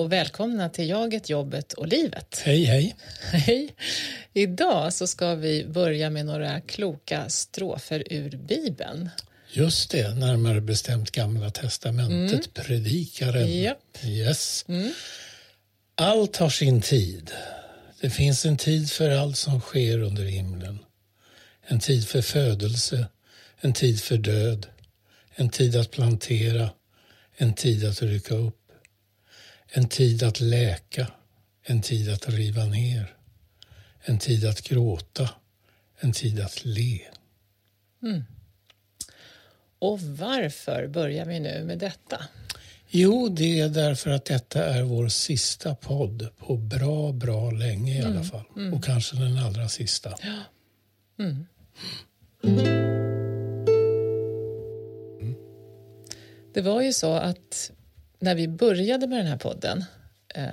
Och 0.00 0.12
välkomna 0.12 0.68
till 0.68 0.88
Jaget, 0.88 1.30
jobbet 1.30 1.72
och 1.72 1.88
livet. 1.88 2.42
Hej, 2.44 2.64
hej. 2.64 2.96
Hej. 3.32 3.74
Idag 4.32 4.92
så 4.92 5.06
ska 5.06 5.34
vi 5.34 5.64
börja 5.64 6.10
med 6.10 6.26
några 6.26 6.60
kloka 6.60 7.28
strofer 7.28 8.04
ur 8.10 8.30
Bibeln. 8.36 9.10
Just 9.52 9.90
det, 9.90 10.14
närmare 10.14 10.60
bestämt 10.60 11.10
Gamla 11.10 11.50
testamentet, 11.50 12.56
mm. 12.56 12.66
Predikaren. 12.66 13.48
Yep. 13.48 13.78
Yes. 14.04 14.64
Mm. 14.68 14.92
Allt 15.94 16.36
har 16.36 16.50
sin 16.50 16.80
tid. 16.80 17.30
Det 18.00 18.10
finns 18.10 18.46
en 18.46 18.56
tid 18.56 18.90
för 18.90 19.10
allt 19.10 19.36
som 19.36 19.60
sker 19.60 19.98
under 19.98 20.24
himlen. 20.24 20.78
En 21.66 21.80
tid 21.80 22.08
för 22.08 22.22
födelse, 22.22 23.06
en 23.60 23.72
tid 23.72 24.02
för 24.02 24.16
död, 24.16 24.66
en 25.34 25.48
tid 25.48 25.76
att 25.76 25.90
plantera, 25.90 26.70
en 27.36 27.54
tid 27.54 27.84
att 27.84 28.02
rycka 28.02 28.34
upp 28.34 28.59
en 29.72 29.88
tid 29.88 30.22
att 30.22 30.40
läka, 30.40 31.06
en 31.62 31.82
tid 31.82 32.12
att 32.12 32.28
riva 32.28 32.64
ner, 32.64 33.14
en 34.00 34.18
tid 34.18 34.44
att 34.44 34.62
gråta, 34.62 35.30
en 36.00 36.12
tid 36.12 36.40
att 36.40 36.64
le. 36.64 37.00
Mm. 38.02 38.24
Och 39.78 40.00
varför 40.00 40.86
börjar 40.86 41.24
vi 41.26 41.40
nu 41.40 41.64
med 41.64 41.78
detta? 41.78 42.24
Jo, 42.88 43.28
det 43.28 43.60
är 43.60 43.68
därför 43.68 44.10
att 44.10 44.24
detta 44.24 44.64
är 44.64 44.82
vår 44.82 45.08
sista 45.08 45.74
podd 45.74 46.28
på 46.38 46.56
bra, 46.56 47.12
bra 47.12 47.50
länge 47.50 47.94
i 47.94 47.98
mm. 47.98 48.12
alla 48.12 48.24
fall. 48.24 48.44
Mm. 48.56 48.74
Och 48.74 48.84
kanske 48.84 49.16
den 49.16 49.38
allra 49.38 49.68
sista. 49.68 50.14
Ja. 50.22 50.38
Mm. 51.24 51.46
Det 56.54 56.60
var 56.60 56.82
ju 56.82 56.92
så 56.92 57.12
att 57.12 57.70
när 58.20 58.34
vi 58.34 58.48
började 58.48 59.06
med 59.06 59.18
den 59.18 59.26
här 59.26 59.38
podden, 59.38 59.84
eh, 60.34 60.44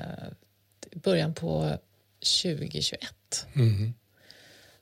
början 0.94 1.34
på 1.34 1.78
2021, 2.42 3.48
mm. 3.56 3.94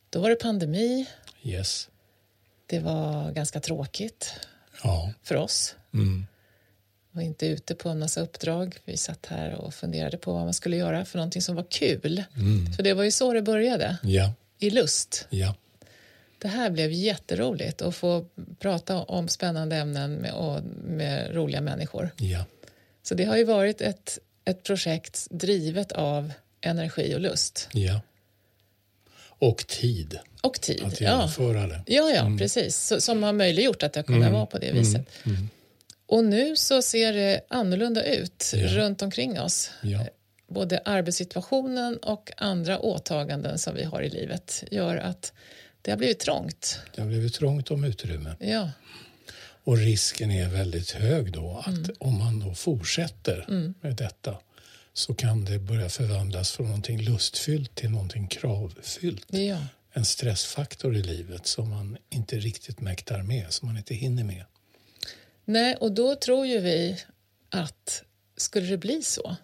då 0.09 0.19
var 0.21 0.29
det 0.29 0.35
pandemi. 0.35 1.09
Yes. 1.43 1.89
Det 2.65 2.79
var 2.79 3.31
ganska 3.31 3.59
tråkigt 3.59 4.33
ja. 4.83 5.13
för 5.23 5.35
oss. 5.35 5.75
Mm. 5.93 6.25
var 7.11 7.21
inte 7.21 7.47
ute 7.47 7.75
på 7.75 7.89
en 7.89 7.99
massa 7.99 8.21
uppdrag. 8.21 8.77
Vi 8.85 8.97
satt 8.97 9.25
här 9.25 9.53
och 9.53 9.73
funderade 9.73 10.17
på 10.17 10.33
vad 10.33 10.43
man 10.43 10.53
skulle 10.53 10.77
göra 10.77 11.05
för 11.05 11.17
någonting 11.17 11.41
som 11.41 11.55
var 11.55 11.65
kul. 11.69 12.23
Mm. 12.35 12.73
För 12.73 12.83
det 12.83 12.93
var 12.93 13.03
ju 13.03 13.11
så 13.11 13.33
det 13.33 13.41
började, 13.41 13.97
ja. 14.03 14.33
i 14.59 14.69
lust. 14.69 15.27
Ja. 15.29 15.55
Det 16.37 16.47
här 16.47 16.69
blev 16.69 16.91
jätteroligt 16.91 17.81
att 17.81 17.95
få 17.95 18.25
prata 18.59 19.01
om 19.01 19.27
spännande 19.27 19.75
ämnen 19.75 20.13
med, 20.13 20.33
och 20.33 20.63
med 20.83 21.35
roliga 21.35 21.61
människor. 21.61 22.09
Ja. 22.17 22.45
Så 23.07 23.15
det 23.15 23.23
har 23.23 23.37
ju 23.37 23.43
varit 23.43 23.81
ett, 23.81 24.19
ett 24.45 24.63
projekt 24.63 25.27
drivet 25.29 25.91
av 25.91 26.31
energi 26.61 27.15
och 27.15 27.19
lust. 27.19 27.69
Ja. 27.71 28.01
Och 29.39 29.67
tid. 29.67 30.19
Och 30.41 30.61
tid, 30.61 30.83
att 30.83 31.01
genomföra 31.01 31.61
ja. 31.61 31.67
det. 31.67 31.83
Ja, 31.87 32.09
ja 32.09 32.21
mm. 32.21 32.37
precis. 32.37 32.77
Så, 32.77 33.01
som 33.01 33.23
har 33.23 33.33
möjliggjort 33.33 33.83
att 33.83 33.95
har 33.95 34.03
kunnat 34.03 34.21
mm. 34.21 34.33
vara 34.33 34.45
på 34.45 34.57
det 34.57 34.71
viset. 34.71 35.09
Mm. 35.23 35.37
mm. 35.37 35.49
Och 36.07 36.23
nu 36.23 36.55
så 36.55 36.81
ser 36.81 37.13
det 37.13 37.41
annorlunda 37.47 38.05
ut 38.05 38.51
ja. 38.55 38.67
runt 38.67 39.01
omkring 39.01 39.39
oss. 39.39 39.71
Ja. 39.81 39.99
Både 40.47 40.81
arbetssituationen 40.85 41.97
och 41.97 42.31
andra 42.37 42.79
åtaganden 42.79 43.59
som 43.59 43.75
vi 43.75 43.83
har 43.83 44.01
i 44.01 44.09
livet 44.09 44.63
gör 44.71 44.97
att 44.97 45.33
det 45.81 45.91
har 45.91 45.97
blivit 45.97 46.19
trångt. 46.19 46.79
Det 46.95 47.01
har 47.01 47.07
blivit 47.07 47.33
trångt 47.33 47.71
om 47.71 47.83
utrymme. 47.83 48.35
Ja. 48.39 48.69
Och 49.65 49.77
risken 49.77 50.31
är 50.31 50.49
väldigt 50.49 50.91
hög 50.91 51.31
då 51.31 51.63
att 51.65 51.67
mm. 51.67 51.95
om 51.99 52.19
man 52.19 52.39
då 52.39 52.53
fortsätter 52.53 53.45
mm. 53.47 53.73
med 53.81 53.95
detta 53.95 54.37
så 54.93 55.13
kan 55.13 55.45
det 55.45 55.59
börja 55.59 55.89
förvandlas 55.89 56.51
från 56.51 56.65
någonting 56.65 57.01
lustfyllt 57.01 57.75
till 57.75 57.89
någonting 57.89 58.27
kravfyllt. 58.27 59.25
Ja. 59.29 59.57
En 59.93 60.05
stressfaktor 60.05 60.95
i 60.95 61.01
livet 61.01 61.47
som 61.47 61.69
man 61.69 61.97
inte 62.09 62.35
riktigt 62.35 62.81
mäktar 62.81 63.21
med, 63.23 63.53
som 63.53 63.67
man 63.67 63.77
inte 63.77 63.95
hinner 63.95 64.23
med. 64.23 64.43
Nej, 65.45 65.75
och 65.75 65.91
då 65.91 66.15
tror 66.15 66.45
ju 66.45 66.59
vi 66.59 66.97
att 67.49 68.03
skulle 68.37 68.67
det 68.67 68.77
bli 68.77 69.01
så, 69.03 69.35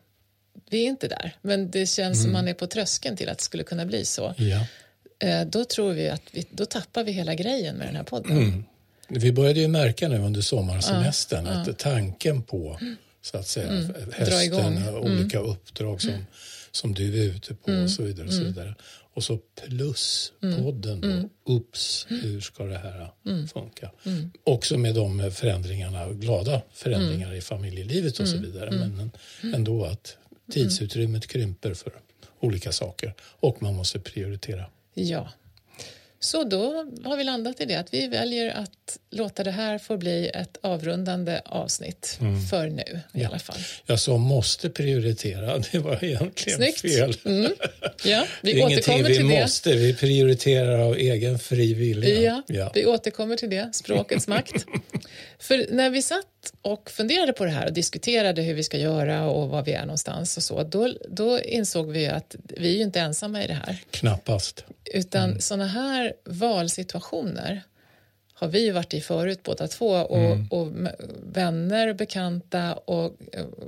vi 0.70 0.84
är 0.84 0.88
inte 0.88 1.08
där, 1.08 1.36
men 1.42 1.72
det 1.72 1.86
känns 1.86 2.18
mm. 2.18 2.24
som 2.24 2.32
man 2.32 2.48
är 2.48 2.54
på 2.54 2.68
tröskeln 2.68 3.18
till 3.18 3.30
att 3.30 3.38
det 3.38 3.44
skulle 3.44 3.64
kunna 3.64 3.86
bli 3.86 4.06
så. 4.06 4.34
Ja. 4.38 4.68
Eh, 5.20 5.46
då 5.46 5.66
tror 5.66 5.94
vi 5.94 6.10
att 6.10 6.24
vi, 6.32 6.48
då 6.52 6.66
tappar 6.66 7.04
vi 7.04 7.12
hela 7.12 7.36
grejen 7.36 7.76
med 7.76 7.88
den 7.88 7.96
här 7.96 8.04
podden. 8.04 8.38
Mm. 8.38 8.64
Vi 9.14 9.32
började 9.32 9.60
ju 9.60 9.68
märka 9.68 10.08
nu 10.08 10.20
under 10.20 10.42
sommarsemestern 10.42 11.46
ja, 11.46 11.52
att 11.52 11.80
tanken 11.80 12.44
på 12.44 12.80
så 13.22 13.38
att 13.38 13.48
säga 13.48 13.72
mm. 13.72 13.94
hösten, 14.12 14.90
olika 14.96 15.40
mm. 15.40 15.52
uppdrag 15.52 16.02
som, 16.02 16.26
som 16.72 16.94
du 16.94 17.24
är 17.24 17.24
ute 17.24 17.54
på 17.54 17.72
mm. 17.72 17.84
och 17.84 17.90
så 17.90 18.04
vidare. 18.04 18.28
Och 18.28 18.34
så 18.34 18.40
mm. 18.42 18.54
vidare. 18.54 18.76
Och 19.14 19.24
så 19.24 19.40
plus 19.56 20.34
mm. 20.44 20.64
podden 20.64 21.02
då, 21.02 21.08
mm. 21.08 21.30
Ups, 21.46 22.08
hur 22.10 22.42
ska 22.42 22.64
det 22.64 22.78
här 22.78 23.12
funka? 23.54 23.92
Också 24.44 24.78
med 24.78 24.96
de 24.96 25.32
förändringarna, 25.32 26.08
glada 26.12 26.62
förändringar 26.74 27.34
i 27.34 27.42
familjelivet 27.42 28.20
och 28.20 28.28
så 28.28 28.38
vidare. 28.38 28.72
Men 28.72 29.12
ändå 29.56 29.86
att 29.86 30.18
tidsutrymmet 30.52 31.28
krymper 31.28 31.74
för 31.74 31.94
olika 32.40 32.72
saker 32.72 33.14
och 33.22 33.62
man 33.62 33.76
måste 33.76 34.00
prioritera. 34.00 34.66
Ja, 34.94 35.30
så 36.24 36.44
då 36.44 36.86
har 37.04 37.18
vi 37.18 37.24
landat 37.24 37.62
i 37.62 37.66
det 37.66 37.76
att 37.76 37.94
vi 37.94 38.08
väljer 38.08 38.50
att 38.50 38.98
låta 39.10 39.44
det 39.44 39.52
här 39.52 39.78
få 39.78 39.98
bli 39.98 40.32
ett 40.34 40.58
avrundande 40.62 41.42
avsnitt 41.46 42.18
mm. 42.22 42.42
för 42.42 42.68
nu 42.68 43.00
i 43.14 43.22
ja. 43.22 43.28
alla 43.28 43.40
fall. 43.40 43.60
Jag 43.86 44.00
sa 44.00 44.18
måste 44.18 44.70
prioritera, 44.70 45.58
det 45.72 45.80
var 45.80 46.04
egentligen 46.04 46.58
Snyggt. 46.58 46.82
fel. 46.82 47.16
Mm. 47.26 47.52
Ja, 48.04 48.26
vi 48.42 48.54
det 48.54 48.60
är 48.60 48.66
återkommer 48.66 49.10
vi 49.10 49.16
till 49.16 49.26
måste, 49.26 49.76
vi 49.76 49.94
prioriterar 49.94 50.80
av 50.80 50.96
egen 50.96 51.40
fri 51.40 51.74
vilja. 51.74 52.22
Ja, 52.22 52.44
ja, 52.48 52.72
vi 52.74 52.86
återkommer 52.86 53.36
till 53.36 53.50
det, 53.50 53.70
språkets 53.74 54.28
makt. 54.28 54.66
För 55.40 55.66
när 55.70 55.90
vi 55.90 56.02
satt 56.02 56.41
och 56.62 56.90
funderade 56.90 57.34
på 57.34 57.46
det 57.46 57.52
här 57.52 57.66
och 57.66 57.74
diskuterade 57.74 58.42
hur 58.42 58.54
vi 58.54 58.64
ska 58.64 58.78
göra 58.78 59.30
och 59.30 59.50
var 59.50 59.64
vi 59.64 59.74
är 59.74 59.86
någonstans 59.86 60.38
och 60.38 60.44
så, 60.44 60.64
då, 60.64 60.94
då 61.10 61.40
insåg 61.40 61.92
vi 61.92 62.08
att 62.08 62.36
vi 62.44 62.74
är 62.74 62.78
ju 62.78 62.84
inte 62.84 63.00
ensamma 63.00 63.44
i 63.44 63.48
det 63.48 63.54
här. 63.54 63.78
Knappast. 63.92 64.66
Utan 64.86 65.24
mm. 65.24 65.42
sådana 65.42 65.68
här 65.68 66.14
valsituationer 66.26 67.64
har 68.34 68.48
vi 68.48 68.72
varit 68.72 68.94
i 68.94 69.02
förut 69.02 69.44
båda 69.44 69.68
två 69.68 69.88
och, 69.88 70.18
mm. 70.18 70.48
och 70.48 70.72
vänner, 71.24 71.94
bekanta 71.94 72.74
och, 72.74 73.18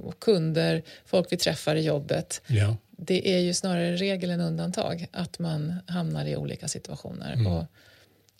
och, 0.03 0.19
kunder, 0.19 0.83
folk 1.05 1.31
vi 1.31 1.37
träffar 1.37 1.75
i 1.75 1.81
jobbet. 1.81 2.41
Ja. 2.47 2.77
Det 2.91 3.35
är 3.35 3.39
ju 3.39 3.53
snarare 3.53 3.95
regel 3.95 4.29
än 4.29 4.41
undantag 4.41 5.07
att 5.11 5.39
man 5.39 5.75
hamnar 5.87 6.25
i 6.25 6.35
olika 6.35 6.67
situationer. 6.67 7.33
Mm. 7.33 7.47
Och 7.47 7.65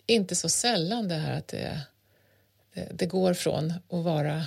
inte 0.06 0.34
så 0.34 0.48
sällan 0.48 1.08
det 1.08 1.14
här 1.14 1.38
att 1.38 1.48
det, 1.48 1.56
det, 1.58 1.80
det 2.90 3.06
går 3.06 3.34
från 3.34 3.70
att 3.70 4.04
vara 4.04 4.46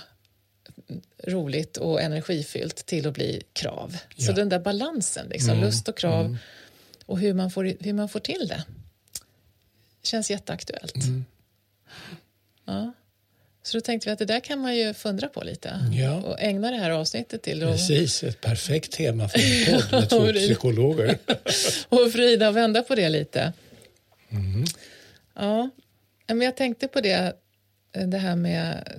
roligt 1.24 1.78
och 1.78 2.02
energifyllt 2.02 2.86
till 2.86 3.08
att 3.08 3.14
bli 3.14 3.44
krav. 3.54 3.98
Ja. 4.16 4.26
Så 4.26 4.32
den 4.32 4.50
där 4.50 4.60
balansen, 4.60 5.28
liksom, 5.30 5.50
mm. 5.50 5.64
lust 5.64 5.88
och 5.88 5.98
krav 5.98 6.26
mm. 6.26 6.38
och 7.06 7.20
hur 7.20 7.34
man, 7.34 7.52
får, 7.52 7.74
hur 7.80 7.94
man 7.94 8.10
får 8.10 8.20
till 8.20 8.48
det 8.48 8.64
känns 10.08 10.32
jätteaktuellt. 10.32 10.96
Mm. 10.96 11.26
Ja. 12.66 12.94
Så 13.64 13.78
då 13.78 13.82
tänkte 13.82 14.10
vi 14.10 14.14
att 14.14 14.20
det 14.20 14.26
där 14.26 14.40
kan 14.40 14.60
man 14.60 14.76
ju 14.76 14.94
fundra 14.94 15.28
på 15.28 15.44
lite 15.44 15.80
ja. 15.94 16.16
och 16.16 16.42
ägna 16.42 16.72
det 16.72 16.78
här 16.78 16.92
avsnittet 16.92 17.42
till. 17.42 17.64
Och... 17.64 17.72
Precis, 17.72 18.24
ett 18.24 18.42
perfekt 18.42 18.92
tema 18.92 19.30
för 19.30 19.40
en 19.40 19.82
podd 19.82 19.92
med 19.92 20.10
två 20.10 20.34
psykologer. 20.34 21.18
och 21.90 22.12
vrida 22.14 22.50
och 22.50 22.56
vända 22.56 22.84
på 22.84 22.96
det 22.96 23.10
lite. 23.10 23.54
Mm. 24.30 24.66
Ja, 25.36 25.70
men 26.28 26.42
jag 26.42 26.56
tänkte 26.56 26.88
på 26.88 27.02
det, 27.02 27.34
det 28.06 28.18
här 28.18 28.36
med 28.36 28.94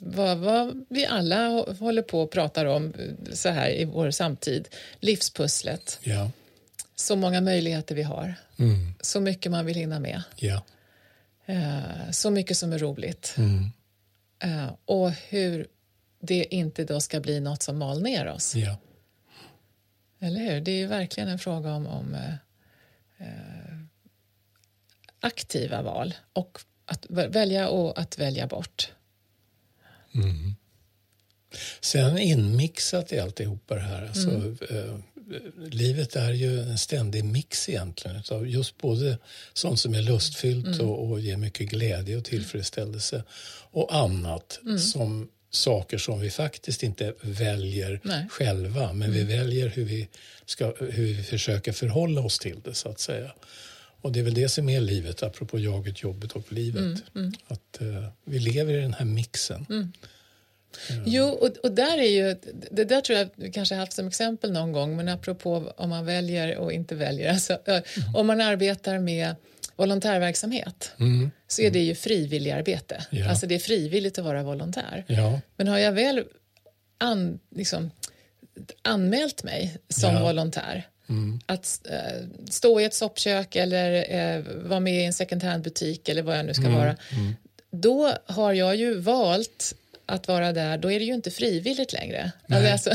vad, 0.00 0.38
vad, 0.38 0.84
vi 0.88 1.06
alla 1.06 1.48
håller 1.78 2.02
på 2.02 2.20
och 2.20 2.30
pratar 2.30 2.64
om 2.64 2.92
så 3.32 3.48
här 3.48 3.70
i 3.70 3.84
vår 3.84 4.10
samtid, 4.10 4.68
livspusslet. 5.00 5.98
Ja. 6.02 6.30
Så 6.94 7.16
många 7.16 7.40
möjligheter 7.40 7.94
vi 7.94 8.02
har, 8.02 8.34
mm. 8.58 8.94
så 9.00 9.20
mycket 9.20 9.52
man 9.52 9.66
vill 9.66 9.76
hinna 9.76 10.00
med. 10.00 10.22
Ja. 10.36 10.64
Så 12.10 12.30
mycket 12.30 12.56
som 12.56 12.72
är 12.72 12.78
roligt. 12.78 13.34
Mm. 13.38 13.70
Och 14.84 15.10
hur 15.10 15.66
det 16.20 16.54
inte 16.54 16.84
då 16.84 17.00
ska 17.00 17.20
bli 17.20 17.40
något 17.40 17.62
som 17.62 17.78
mal 17.78 18.02
ner 18.02 18.26
oss. 18.26 18.54
Ja. 18.54 18.76
Eller 20.20 20.40
hur? 20.40 20.60
Det 20.60 20.82
är 20.82 20.86
verkligen 20.86 21.28
en 21.28 21.38
fråga 21.38 21.72
om, 21.72 21.86
om 21.86 22.14
uh, 23.20 23.24
aktiva 25.20 25.82
val 25.82 26.14
och 26.32 26.60
att 26.86 27.06
välja 27.10 27.68
och 27.68 27.98
att 27.98 28.18
välja 28.18 28.46
bort. 28.46 28.92
Mm. 30.14 30.54
Sen 31.80 32.18
inmixat 32.18 33.12
i 33.12 33.18
alltihopa 33.18 33.74
det 33.74 33.80
här. 33.80 34.06
Alltså, 34.06 34.30
mm. 34.30 34.58
eh, 34.70 34.98
livet 35.70 36.16
är 36.16 36.32
ju 36.32 36.60
en 36.60 36.78
ständig 36.78 37.24
mix 37.24 37.68
egentligen 37.68 38.22
av 38.30 38.48
just 38.48 38.78
både 38.78 39.18
sånt 39.52 39.80
som 39.80 39.94
är 39.94 40.02
lustfyllt 40.02 40.66
mm. 40.66 40.88
och, 40.88 41.10
och 41.10 41.20
ger 41.20 41.36
mycket 41.36 41.70
glädje 41.70 42.16
och 42.16 42.24
tillfredsställelse 42.24 43.24
och 43.70 43.94
annat 43.94 44.60
mm. 44.62 44.78
som 44.78 45.28
saker 45.50 45.98
som 45.98 46.20
vi 46.20 46.30
faktiskt 46.30 46.82
inte 46.82 47.14
väljer 47.20 48.00
Nej. 48.04 48.26
själva 48.30 48.92
men 48.92 49.10
mm. 49.10 49.12
vi 49.12 49.36
väljer 49.36 49.68
hur 49.68 49.84
vi, 49.84 50.08
ska, 50.46 50.74
hur 50.78 51.04
vi 51.04 51.22
försöker 51.22 51.72
förhålla 51.72 52.20
oss 52.20 52.38
till 52.38 52.60
det 52.64 52.74
så 52.74 52.88
att 52.88 53.00
säga. 53.00 53.30
Och 54.04 54.12
det 54.12 54.20
är 54.20 54.24
väl 54.24 54.34
det 54.34 54.48
som 54.48 54.68
är 54.68 54.80
livet, 54.80 55.22
apropå 55.22 55.58
jaget, 55.58 56.02
jobbet 56.02 56.32
och 56.32 56.52
livet. 56.52 56.80
Mm, 56.80 56.98
mm. 57.14 57.32
Att 57.48 57.78
uh, 57.82 58.06
vi 58.24 58.38
lever 58.38 58.74
i 58.74 58.80
den 58.80 58.94
här 58.94 59.04
mixen. 59.04 59.66
Mm. 59.70 59.92
Uh. 60.90 61.02
Jo, 61.06 61.24
och, 61.24 61.56
och, 61.62 61.72
där 61.72 61.98
är 61.98 62.08
ju, 62.08 62.36
det 62.70 62.84
där 62.84 63.00
tror 63.00 63.18
jag 63.18 63.28
vi 63.34 63.50
kanske 63.50 63.74
haft 63.74 63.92
som 63.92 64.06
exempel 64.06 64.52
någon 64.52 64.72
gång, 64.72 64.96
men 64.96 65.08
apropå 65.08 65.72
om 65.76 65.90
man 65.90 66.04
väljer 66.04 66.56
och 66.56 66.72
inte 66.72 66.94
väljer. 66.94 67.32
Alltså, 67.32 67.52
uh, 67.52 68.16
om 68.16 68.26
man 68.26 68.40
arbetar 68.40 68.98
med 68.98 69.34
volontärverksamhet 69.76 70.92
mm. 71.00 71.30
så 71.48 71.62
är 71.62 71.70
det 71.70 71.82
ju 71.82 71.94
frivilligarbete. 71.94 73.06
Ja. 73.10 73.30
Alltså 73.30 73.46
det 73.46 73.54
är 73.54 73.58
frivilligt 73.58 74.18
att 74.18 74.24
vara 74.24 74.42
volontär. 74.42 75.04
Ja. 75.06 75.40
Men 75.56 75.68
har 75.68 75.78
jag 75.78 75.92
väl 75.92 76.24
an, 76.98 77.38
liksom, 77.54 77.90
anmält 78.82 79.42
mig 79.42 79.78
som 79.88 80.14
ja. 80.14 80.22
volontär 80.22 80.88
Mm. 81.08 81.40
Att 81.46 81.80
uh, 81.90 82.26
stå 82.50 82.80
i 82.80 82.84
ett 82.84 82.94
soppkök 82.94 83.56
eller 83.56 84.14
uh, 84.38 84.44
vara 84.68 84.80
med 84.80 85.00
i 85.00 85.04
en 85.04 85.12
second 85.12 85.42
hand-butik 85.42 86.08
eller 86.08 86.22
vad 86.22 86.38
jag 86.38 86.46
nu 86.46 86.54
ska 86.54 86.64
mm. 86.64 86.74
vara. 86.74 86.96
Mm. 87.12 87.36
Då 87.70 88.12
har 88.26 88.52
jag 88.52 88.76
ju 88.76 88.94
valt 88.94 89.74
att 90.06 90.28
vara 90.28 90.52
där, 90.52 90.78
då 90.78 90.90
är 90.90 90.98
det 90.98 91.04
ju 91.04 91.14
inte 91.14 91.30
frivilligt 91.30 91.92
längre. 91.92 92.32
Nej. 92.46 92.72
Alltså, 92.72 92.90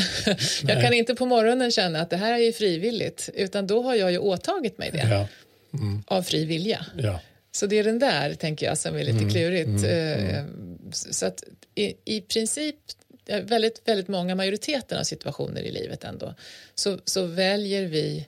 jag 0.67 0.81
kan 0.81 0.94
inte 0.94 1.15
på 1.15 1.25
morgonen 1.25 1.71
känna 1.71 2.01
att 2.01 2.09
det 2.09 2.17
här 2.17 2.39
är 2.39 2.51
frivilligt, 2.51 3.29
utan 3.33 3.67
då 3.67 3.81
har 3.83 3.95
jag 3.95 4.11
ju 4.11 4.17
åtagit 4.17 4.77
mig 4.77 4.89
det 4.91 5.07
ja. 5.09 5.27
mm. 5.73 6.03
av 6.07 6.23
fri 6.23 6.45
vilja. 6.45 6.85
Ja. 6.97 7.19
Så 7.51 7.65
det 7.65 7.79
är 7.79 7.83
den 7.83 8.00
där, 8.00 8.33
tänker 8.33 8.65
jag, 8.65 8.77
som 8.77 8.95
är 8.95 9.03
lite 9.03 9.17
mm. 9.17 9.29
klurigt. 9.29 9.85
Uh, 9.85 10.44
så 10.91 11.25
att 11.25 11.44
i, 11.75 11.94
i 12.06 12.21
princip 12.21 12.75
väldigt, 13.29 13.81
väldigt 13.85 14.07
många, 14.07 14.35
majoriteten 14.35 14.99
av 14.99 15.03
situationer 15.03 15.61
i 15.61 15.71
livet 15.71 16.03
ändå, 16.03 16.35
så, 16.75 16.99
så 17.05 17.25
väljer 17.25 17.85
vi 17.85 18.27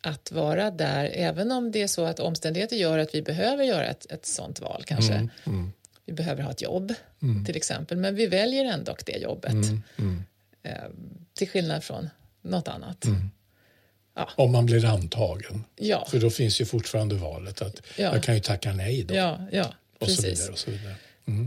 att 0.00 0.32
vara 0.32 0.70
där, 0.70 1.10
även 1.14 1.52
om 1.52 1.72
det 1.72 1.82
är 1.82 1.86
så 1.86 2.04
att 2.04 2.20
omständigheter 2.20 2.76
gör 2.76 2.98
att 2.98 3.14
vi 3.14 3.22
behöver 3.22 3.64
göra 3.64 3.84
ett, 3.84 4.12
ett 4.12 4.26
sånt 4.26 4.60
val 4.60 4.82
kanske. 4.86 5.12
Mm, 5.12 5.30
mm. 5.46 5.72
Vi 6.04 6.12
behöver 6.12 6.42
ha 6.42 6.50
ett 6.50 6.62
jobb 6.62 6.94
mm. 7.22 7.44
till 7.44 7.56
exempel, 7.56 7.98
men 7.98 8.14
vi 8.14 8.26
väljer 8.26 8.64
ändå 8.64 8.96
det 9.06 9.16
jobbet. 9.16 9.52
Mm, 9.52 9.82
mm. 9.98 10.24
Eh, 10.62 10.90
till 11.34 11.48
skillnad 11.48 11.84
från 11.84 12.08
något 12.42 12.68
annat. 12.68 13.04
Mm. 13.04 13.30
Ja. 14.14 14.30
Om 14.36 14.52
man 14.52 14.66
blir 14.66 14.84
antagen. 14.84 15.64
Ja. 15.76 16.06
För 16.10 16.20
då 16.20 16.30
finns 16.30 16.60
ju 16.60 16.64
fortfarande 16.64 17.14
valet 17.14 17.62
att 17.62 17.82
ja. 17.96 18.14
jag 18.14 18.22
kan 18.22 18.34
ju 18.34 18.40
tacka 18.40 18.72
nej 18.72 19.04
då. 19.04 19.14
Ja, 19.14 19.40
ja, 19.52 19.74
och 19.98 20.06
precis. 20.06 20.20
så 20.20 20.26
vidare. 20.26 20.52
Och 20.52 20.58
så 20.58 20.70
vidare. 20.70 20.96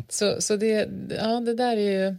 Så, 0.10 0.42
så 0.42 0.56
det, 0.56 0.90
ja, 1.10 1.40
det 1.40 1.54
där 1.54 1.78
är 1.78 2.08
ju 2.08 2.16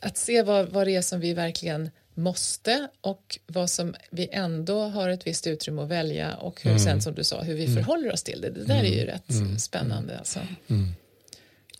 att 0.00 0.16
se 0.16 0.42
vad, 0.42 0.68
vad 0.68 0.86
det 0.86 0.96
är 0.96 1.02
som 1.02 1.20
vi 1.20 1.34
verkligen 1.34 1.90
måste 2.14 2.88
och 3.00 3.38
vad 3.46 3.70
som 3.70 3.94
vi 4.10 4.28
ändå 4.32 4.82
har 4.82 5.08
ett 5.08 5.26
visst 5.26 5.46
utrymme 5.46 5.82
att 5.82 5.88
välja 5.88 6.34
och 6.34 6.62
hur 6.62 6.70
mm. 6.70 6.82
sen 6.82 7.02
som 7.02 7.14
du 7.14 7.24
sa 7.24 7.42
hur 7.42 7.54
vi 7.54 7.64
mm. 7.64 7.76
förhåller 7.76 8.12
oss 8.12 8.22
till 8.22 8.40
det. 8.40 8.50
Det 8.50 8.64
där 8.64 8.82
är 8.82 8.84
ju 8.84 9.02
mm. 9.02 9.06
rätt 9.06 9.30
mm. 9.30 9.58
spännande. 9.58 10.18
Alltså. 10.18 10.40
Mm. 10.68 10.94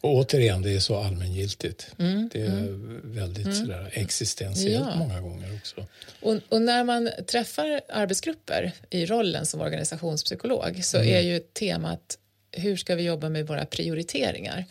Och 0.00 0.14
återigen, 0.14 0.62
det 0.62 0.70
är 0.70 0.81
så 0.81 0.96
allmängiltigt. 0.96 1.87
Mm. 1.99 2.31
Det 2.32 2.40
är 2.40 2.78
väldigt 3.02 3.56
sådär 3.56 3.90
existentiellt 3.93 4.87
ja. 4.93 4.99
många 4.99 5.20
gånger 5.20 5.55
också. 5.55 5.87
Och, 6.20 6.37
och, 6.49 6.62
när 6.62 6.84
man 6.84 7.10
träffar 7.26 7.81
arbetsgrupper 7.88 8.72
i 8.90 9.06
rollen 9.06 9.46
som 9.46 9.60
organisationspsykolog 9.60 10.84
så 10.84 10.99
är 10.99 11.20
ju 11.20 11.38
temat 11.38 12.19
hur 12.52 12.76
ska 12.76 12.94
vi 12.94 13.02
jobba 13.02 13.28
med 13.28 13.46
våra 13.46 13.64
prioriteringar? 13.64 14.64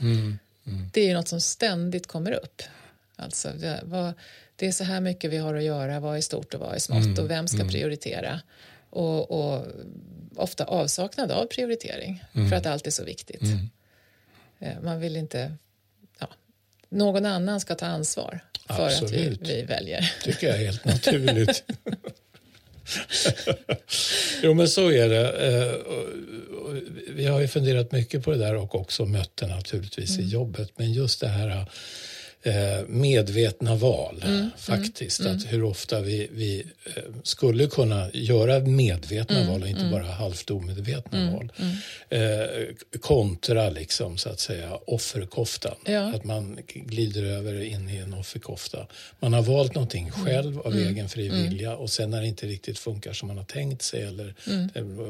Det 0.94 1.02
är 1.02 1.08
ju 1.08 1.14
något 1.14 1.28
som 1.28 1.42
ständigt 1.42 2.08
kommer 2.08 2.32
upp. 2.32 2.62
Alltså, 3.20 3.50
det, 3.50 3.80
vad, 3.84 4.14
det 4.56 4.68
är 4.68 4.72
så 4.72 4.84
här 4.84 5.02
mycket 5.02 5.32
vi 5.32 5.38
har 5.38 5.56
att 5.56 5.64
göra, 5.64 6.00
vad 6.00 6.18
är 6.18 6.22
stort 6.22 6.54
och 6.54 6.60
vad 6.60 6.76
är 6.76 6.80
smått 6.80 7.06
mm, 7.06 7.24
och 7.24 7.30
vem 7.30 7.48
ska 7.48 7.58
mm. 7.58 7.70
prioritera? 7.70 8.42
Och, 8.90 9.32
och, 9.32 9.66
ofta 10.36 10.66
avsaknad 10.66 11.32
av 11.32 11.46
prioritering 11.46 12.24
mm. 12.34 12.50
för 12.50 12.56
att 12.56 12.66
allt 12.66 12.88
är 12.88 12.92
så 12.92 13.04
viktigt. 13.04 13.42
Mm. 13.42 13.70
Eh, 14.60 14.84
man 14.84 15.00
vill 15.00 15.16
inte... 15.16 15.54
Ja, 16.20 16.30
någon 16.90 17.26
annan 17.26 17.60
ska 17.60 17.76
ta 17.76 17.86
ansvar 17.86 18.40
för 18.68 18.86
Absolut. 18.86 19.42
att 19.42 19.48
vi, 19.48 19.56
vi 19.56 19.62
väljer. 19.62 20.14
tycker 20.24 20.48
jag 20.48 20.56
är 20.56 20.66
helt 20.66 20.86
naturligt. 20.86 21.64
jo, 24.44 24.54
men 24.54 24.68
så 24.68 24.92
är 24.92 25.10
det. 25.10 25.30
Eh, 25.30 25.74
vi 27.10 27.26
har 27.26 27.40
ju 27.40 27.48
funderat 27.48 27.92
mycket 27.92 28.24
på 28.24 28.32
det 28.32 28.38
där 28.38 28.56
och 28.56 28.76
också 28.76 29.06
mött 29.06 29.38
det 29.38 29.48
naturligtvis 29.48 30.16
mm. 30.16 30.26
i 30.26 30.30
jobbet. 30.30 30.72
Men 30.76 30.94
just 30.94 31.22
det 31.22 31.28
här 31.28 31.66
medvetna 32.88 33.76
val 33.76 34.22
mm, 34.24 34.36
mm 34.36 34.50
faktiskt. 34.58 35.20
Mm, 35.20 35.36
att 35.36 35.54
hur 35.54 35.64
ofta 35.64 36.02
vi, 36.02 36.30
vi 36.32 36.66
eh, 36.86 37.04
skulle 37.24 37.68
kunna 37.68 38.10
göra 38.14 38.60
medvetna 38.60 39.36
mm, 39.36 39.52
val 39.52 39.62
och 39.62 39.68
inte 39.68 39.82
mm. 39.82 39.92
bara 39.92 40.04
halvt 40.04 40.52
omedvetna 40.52 41.20
mm, 41.20 41.34
val. 41.34 41.52
Eh, 42.10 42.22
kontra 43.02 43.70
liksom 43.70 44.18
så 44.18 44.30
att 44.30 44.40
säga 44.40 44.78
offerkoftan. 44.88 45.76
Ja. 45.86 46.14
Att 46.14 46.24
man 46.24 46.58
glider 46.68 47.24
över 47.24 47.62
in 47.62 47.90
i 47.90 47.98
en 47.98 48.14
offerkofta. 48.14 48.88
Man 49.20 49.34
har 49.34 49.42
valt 49.42 49.76
någonting 49.76 50.12
själv 50.12 50.60
av 50.60 50.76
egen 50.76 51.10
fri 51.10 51.30
vilja 51.30 51.76
och 51.76 51.90
sen 51.90 52.10
när 52.10 52.22
det 52.22 52.28
inte 52.28 52.46
riktigt 52.46 52.80
funkar 52.80 53.14
som 53.14 53.28
man 53.28 53.38
har 53.38 53.46
tänkt 53.46 53.82
sig 53.82 54.04
eller 54.04 54.36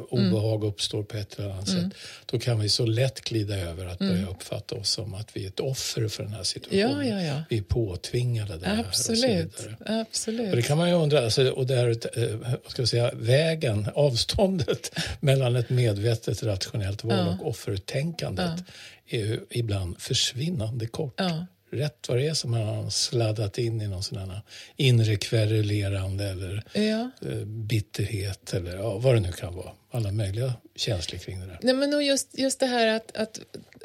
obehag 0.09 0.63
uppstår 0.63 1.03
på 1.03 1.17
ett 1.17 1.39
eller 1.39 1.49
annat 1.49 1.69
sätt. 1.69 1.93
Då 2.25 2.39
kan 2.39 2.59
vi 2.59 2.69
så 2.69 2.85
lätt 2.85 3.21
glida 3.21 3.55
över 3.55 3.85
att 3.85 3.99
börja 3.99 4.27
uppfatta 4.29 4.75
oss 4.75 4.89
som 4.89 5.13
att 5.13 5.37
vi 5.37 5.43
är 5.43 5.47
ett 5.47 5.59
offer 5.59 6.07
för 6.07 6.23
den 6.23 6.33
här 6.33 6.43
situationen. 6.43 7.07
Ja, 7.07 7.21
ja, 7.21 7.21
ja. 7.27 7.43
Vi 7.49 7.57
är 7.57 7.61
påtvingade 7.61 8.57
det 8.57 8.83
Absolut. 8.87 9.67
här. 9.85 10.01
Absolut. 10.01 10.49
Och 10.49 10.55
det 10.55 10.61
kan 10.61 10.77
man 10.77 10.89
ju 10.89 10.95
undra, 10.95 11.23
alltså, 11.23 11.49
och 11.49 11.67
där, 11.67 11.89
eh, 11.89 12.35
vad 12.63 12.71
ska 12.71 12.81
jag 12.81 12.89
säga, 12.89 13.11
vägen, 13.13 13.89
avståndet 13.95 14.99
mellan 15.19 15.55
ett 15.55 15.69
medvetet 15.69 16.43
rationellt 16.43 17.03
val 17.03 17.17
ja. 17.17 17.37
och 17.39 17.47
offertänkandet 17.47 18.63
ja. 19.05 19.17
är 19.17 19.25
ju 19.25 19.45
ibland 19.49 20.01
försvinnande 20.01 20.87
kort. 20.87 21.13
Ja. 21.17 21.45
Rätt 21.71 22.09
vad 22.09 22.17
det 22.17 22.27
är 22.27 22.33
som 22.33 22.51
man 22.51 22.61
har 22.61 22.89
sladdat 22.89 23.57
in 23.57 23.81
i 23.81 23.87
någon 23.87 24.03
sån 24.03 24.17
här 24.17 24.41
inre 24.75 25.15
kverulerande 25.15 26.25
eller. 26.25 26.63
Eh, 26.73 27.45
bitterhet 27.45 28.53
eller 28.53 28.75
ja, 28.75 28.97
vad 28.97 29.15
det 29.15 29.19
nu 29.19 29.31
kan 29.31 29.55
vara. 29.55 29.71
Alla 29.91 30.11
möjliga 30.11 30.53
känslor 30.75 31.19
kring 31.19 31.39
det 31.39 31.45
där. 31.45 31.59
Nej, 31.61 31.73
men 31.73 32.05
just, 32.05 32.37
just 32.37 32.59
det 32.59 32.65
här 32.65 32.87
att, 32.87 33.17
att 33.17 33.39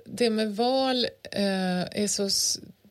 det 0.05 0.31
med 0.31 0.57
val 0.57 1.05
eh, 1.31 2.03
är 2.03 2.07
så 2.07 2.31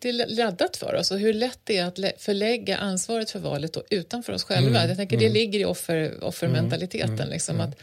det 0.01 0.09
är 0.09 0.27
laddat 0.27 0.77
för 0.77 0.95
oss 0.95 1.11
och 1.11 1.19
hur 1.19 1.33
lätt 1.33 1.59
det 1.63 1.77
är 1.77 1.85
att 1.85 2.21
förlägga 2.21 2.77
ansvaret 2.77 3.31
för 3.31 3.39
valet 3.39 3.73
då 3.73 3.83
utanför 3.89 4.33
oss 4.33 4.43
själva. 4.43 4.77
Mm, 4.77 4.89
jag 4.89 4.97
tänker 4.97 5.15
mm. 5.17 5.27
Det 5.27 5.33
ligger 5.39 5.59
i 5.59 5.65
offer, 5.65 6.23
offermentaliteten. 6.23 7.13
Mm, 7.13 7.29
liksom, 7.29 7.55
mm. 7.55 7.69
att, 7.69 7.75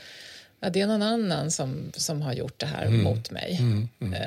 att 0.61 0.73
det 0.73 0.81
är 0.81 0.87
någon 0.87 1.03
annan 1.03 1.51
som, 1.51 1.93
som 1.97 2.23
har 2.23 2.33
gjort 2.33 2.61
det 2.61 2.67
här 2.67 2.87
mm, 2.87 3.03
mot 3.03 3.31
mig. 3.31 3.57
Mm, 3.61 3.89
eh, 4.15 4.21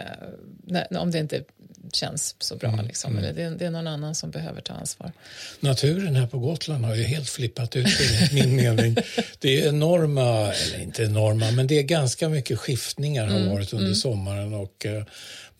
när, 0.63 0.97
om 0.97 1.11
det 1.11 1.19
inte 1.19 1.43
känns 1.93 2.35
så 2.39 2.55
bra. 2.55 2.79
Liksom. 2.87 3.17
Eller 3.17 3.33
det, 3.33 3.49
det, 3.49 3.65
är 3.65 3.69
någon 3.69 3.87
annan 3.87 4.15
som 4.15 4.31
behöver 4.31 4.61
ta 4.61 4.73
ansvar. 4.73 5.11
Naturen 5.59 6.15
här 6.15 6.27
på 6.27 6.39
Gotland 6.39 6.85
har 6.85 6.95
ju 6.95 7.03
helt 7.03 7.29
flippat 7.29 7.75
ut 7.75 7.87
enligt 8.01 8.31
min 8.31 8.55
mening. 8.55 8.95
Det 9.39 9.61
är 9.61 9.69
enorma, 9.69 10.53
eller 10.53 10.81
inte 10.81 11.03
enorma, 11.03 11.51
men 11.51 11.67
det 11.67 11.79
är 11.79 11.83
ganska 11.83 12.29
mycket 12.29 12.59
skiftningar 12.59 13.27
har 13.27 13.39
varit 13.39 13.73
under 13.73 13.93
sommaren. 13.93 14.53
och 14.53 14.85
uh, 14.85 15.03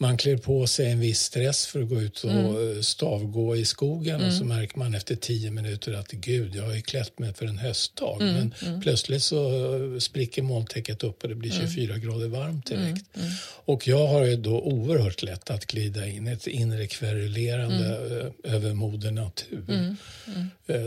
man 0.02 0.18
klär 0.18 0.38
på 0.38 0.68
sig 0.68 0.92
en 0.92 1.00
viss 1.00 1.20
stress 1.20 1.68
för 1.68 1.82
att 1.82 1.90
gå 1.90 2.02
ut 2.02 2.24
och 2.24 2.32
mm. 2.32 2.76
Eh, 2.76 2.82
stavgå 2.82 3.56
i 3.56 3.66
skogen 3.66 4.16
mm. 4.16 4.28
och 4.28 4.34
så 4.34 4.46
märker 4.46 4.78
man 4.78 4.96
efter 4.96 5.16
tio 5.16 5.52
minuter 5.52 5.94
att 5.94 6.12
gud, 6.12 6.56
jag 6.56 6.64
har 6.64 6.76
ju 6.76 6.82
klätt 6.82 7.20
mig 7.20 7.34
för 7.34 7.46
en 7.46 7.58
höstdag. 7.58 8.22
Mm. 8.22 8.34
Men 8.34 8.54
mm. 8.66 8.82
plötsligt 8.82 9.24
så 9.24 9.76
eh, 9.76 10.00
spricker 10.00 10.42
molntäcket 10.62 11.04
upp 11.04 11.24
och 11.24 11.30
det 11.30 11.36
blir 11.36 11.52
24 11.52 11.94
mm. 11.94 12.08
grader 12.08 12.28
varmt 12.28 12.66
direkt. 12.66 13.06
Mm. 13.16 13.32
Och 13.66 13.88
jag 13.88 14.08
har 14.08 14.26
ju 14.26 14.36
då 14.36 14.62
oerhört 14.62 15.24
lätt 15.24 15.50
att 15.50 15.66
glida 15.66 16.08
in 16.08 16.28
i 16.28 16.32
ett 16.32 16.48
inre 16.48 16.88
kverulerande 16.88 18.32
eh, 18.46 18.54
över 18.56 18.74
moder 18.74 19.12
natur. 19.12 19.96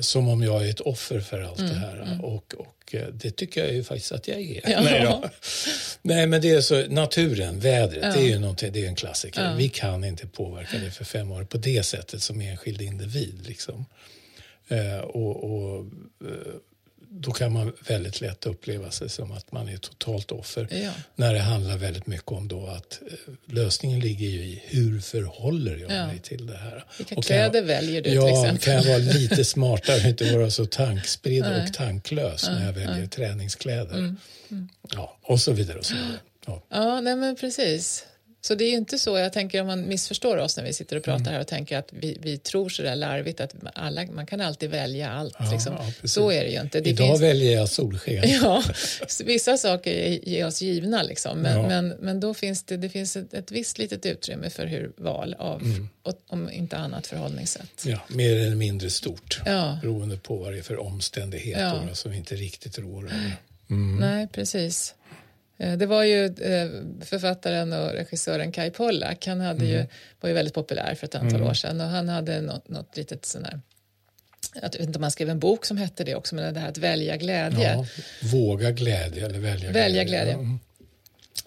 Som 0.00 0.28
om 0.28 0.42
jag 0.42 0.66
är 0.66 0.70
ett 0.70 0.80
offer 0.80 1.20
för 1.20 1.40
allt 1.40 1.58
det 1.58 1.74
här. 1.74 2.18
Och, 2.22 2.54
och 2.54 2.94
det 3.12 3.30
tycker 3.30 3.64
jag 3.64 3.74
ju 3.74 3.84
faktiskt 3.84 4.12
att 4.12 4.28
jag 4.28 4.40
är. 4.40 4.70
Ja. 4.70 4.80
Nej, 4.80 5.30
Nej, 6.02 6.26
men 6.26 6.40
det 6.40 6.50
är 6.50 6.60
så, 6.60 6.84
naturen, 6.88 7.60
vädret, 7.60 8.02
ja. 8.02 8.12
det 8.12 8.20
är 8.20 8.28
ju 8.28 8.38
någonting, 8.38 8.72
det 8.72 8.84
är 8.84 8.88
en 8.88 8.94
klassiker. 8.94 9.44
Ja. 9.44 9.54
Vi 9.54 9.68
kan 9.68 10.04
inte 10.04 10.26
påverka 10.26 10.78
det 10.78 10.90
för 10.90 11.04
fem 11.04 11.32
år 11.32 11.44
på 11.44 11.56
det 11.56 11.82
sättet 11.82 12.22
som 12.22 12.40
enskild 12.40 12.82
individ. 12.82 13.46
Liksom. 13.46 13.84
Eh, 14.68 14.98
och, 14.98 15.44
och 15.44 15.86
eh, 16.24 16.54
då 17.16 17.32
kan 17.32 17.52
man 17.52 17.72
väldigt 17.88 18.20
lätt 18.20 18.46
uppleva 18.46 18.90
sig 18.90 19.08
som 19.08 19.32
att 19.32 19.52
man 19.52 19.68
är 19.68 19.76
totalt 19.76 20.32
offer. 20.32 20.68
Ja. 20.70 20.90
När 21.14 21.34
det 21.34 21.40
handlar 21.40 21.76
väldigt 21.76 22.06
mycket 22.06 22.32
om 22.32 22.48
då 22.48 22.66
att 22.66 23.00
eh, 23.10 23.34
lösningen 23.54 24.00
ligger 24.00 24.26
i 24.26 24.62
hur 24.64 25.00
förhåller 25.00 25.76
jag 25.76 25.90
ja. 25.90 26.06
mig 26.06 26.18
till 26.18 26.46
det 26.46 26.56
här. 26.56 26.84
Vilka 26.98 27.14
och 27.14 27.24
kläder 27.24 27.58
jag, 27.58 27.66
väljer 27.66 28.02
du 28.02 28.10
ja, 28.10 28.22
till 28.22 28.30
exempel? 28.30 28.64
kan 28.64 28.74
jag 28.74 28.84
vara 28.84 28.98
lite 28.98 29.44
smartare 29.44 29.96
och 29.96 30.06
inte 30.06 30.36
vara 30.36 30.50
så 30.50 30.66
tankspridd 30.66 31.44
och 31.46 31.74
tanklös 31.74 32.48
när 32.48 32.66
jag 32.66 32.72
väljer 32.72 33.06
träningskläder. 33.06 33.98
Mm. 33.98 34.16
Mm. 34.50 34.68
Ja, 34.94 35.18
och 35.22 35.40
så 35.40 35.52
vidare 35.52 35.78
och 35.78 35.86
så 35.86 35.94
vidare. 35.94 36.18
Ja, 36.46 36.62
ja 36.68 37.00
nej 37.00 37.16
men 37.16 37.36
precis. 37.36 38.06
Så 38.44 38.54
det 38.54 38.64
är 38.64 38.70
ju 38.70 38.76
inte 38.76 38.98
så, 38.98 39.18
jag 39.18 39.32
tänker 39.32 39.60
om 39.60 39.66
man 39.66 39.88
missförstår 39.88 40.36
oss 40.36 40.56
när 40.56 40.64
vi 40.64 40.72
sitter 40.72 40.96
och 40.96 41.02
pratar 41.04 41.20
Mm. 41.20 41.32
här 41.32 41.40
och 41.40 41.46
tänker 41.46 41.78
att 41.78 41.88
vi, 41.92 42.18
vi 42.20 42.38
tror 42.38 42.68
så 42.68 42.82
där 42.82 42.96
larvigt 42.96 43.40
att 43.40 43.54
alla, 43.74 44.06
man 44.06 44.26
kan 44.26 44.40
alltid 44.40 44.70
välja 44.70 45.10
allt. 45.10 45.34
Ja, 45.38 45.52
liksom. 45.52 45.72
ja, 46.02 46.08
så 46.08 46.30
är 46.30 46.44
det 46.44 46.50
ju 46.50 46.60
inte. 46.60 46.80
Det 46.80 46.90
Idag 46.90 47.08
finns, 47.08 47.20
väljer 47.20 47.52
jag 47.52 47.68
solsken. 47.68 48.22
ja, 48.42 48.62
vissa 49.24 49.56
saker 49.56 49.92
är- 49.92 50.28
ger 50.28 50.46
oss 50.46 50.62
givna 50.62 51.02
liksom. 51.02 51.38
Men, 51.38 51.56
Ja. 51.56 51.68
men, 51.68 51.88
men 51.88 52.20
då 52.20 52.34
finns 52.34 52.62
det, 52.62 52.76
det 52.76 52.88
finns 52.88 53.16
ett, 53.16 53.34
ett 53.34 53.50
visst 53.52 53.78
litet 53.78 54.06
utrymme 54.06 54.50
för 54.50 54.66
hur 54.66 54.92
val 54.96 55.34
av, 55.38 55.62
Mm. 55.62 55.88
och- 56.02 56.20
om 56.26 56.50
inte 56.50 56.76
annat 56.76 57.06
förhållningssätt. 57.06 57.84
Ja, 57.86 57.98
mer 58.08 58.36
eller 58.36 58.56
mindre 58.56 58.90
stort. 58.90 59.40
Ja. 59.46 59.78
Beroende 59.82 60.16
på 60.16 60.36
vad 60.36 60.52
det 60.52 60.58
är 60.58 60.62
för 60.62 60.80
omständigheter 60.80 61.88
som 61.92 62.10
vi 62.10 62.16
inte 62.16 62.34
riktigt 62.34 62.78
rår 62.78 63.04
över. 63.04 63.36
Nej, 64.00 64.28
precis. 64.32 64.94
Eh, 65.58 65.72
Det 65.78 65.86
var 65.86 66.04
ju 66.04 66.24
eh, 66.24 66.68
författaren 67.00 67.72
och 67.72 67.92
regissören 67.92 68.52
Kai 68.52 68.70
Pollak. 68.70 69.26
Han 69.26 69.40
hade 69.40 69.64
ju, 69.64 69.86
var 70.20 70.28
ju 70.28 70.34
väldigt 70.34 70.54
populär 70.54 70.94
för 70.94 71.06
ett 71.06 71.14
antal 71.14 71.42
år 71.42 71.54
sedan 71.54 71.80
och 71.80 71.86
han 71.86 72.08
hade 72.08 72.40
något, 72.40 72.68
något 72.68 72.96
litet 72.96 73.24
sån 73.26 73.44
här 73.44 73.60
jag 74.54 74.62
vet 74.62 74.74
inte 74.80 74.96
om 74.98 75.02
han 75.02 75.10
skrev 75.10 75.30
en 75.30 75.38
bok 75.38 75.64
som 75.66 75.76
hette 75.76 76.04
det 76.04 76.14
också, 76.14 76.34
men 76.34 76.54
det 76.54 76.60
här 76.60 76.68
att 76.68 76.78
välja 76.78 77.16
glädje. 77.16 77.72
Ja, 77.72 77.86
våga 78.32 78.70
glädje 78.70 79.24
eller 79.26 79.38
välja, 79.38 79.70
Välja 79.72 80.04
glädje. 80.04 80.32
Mm. 80.34 80.58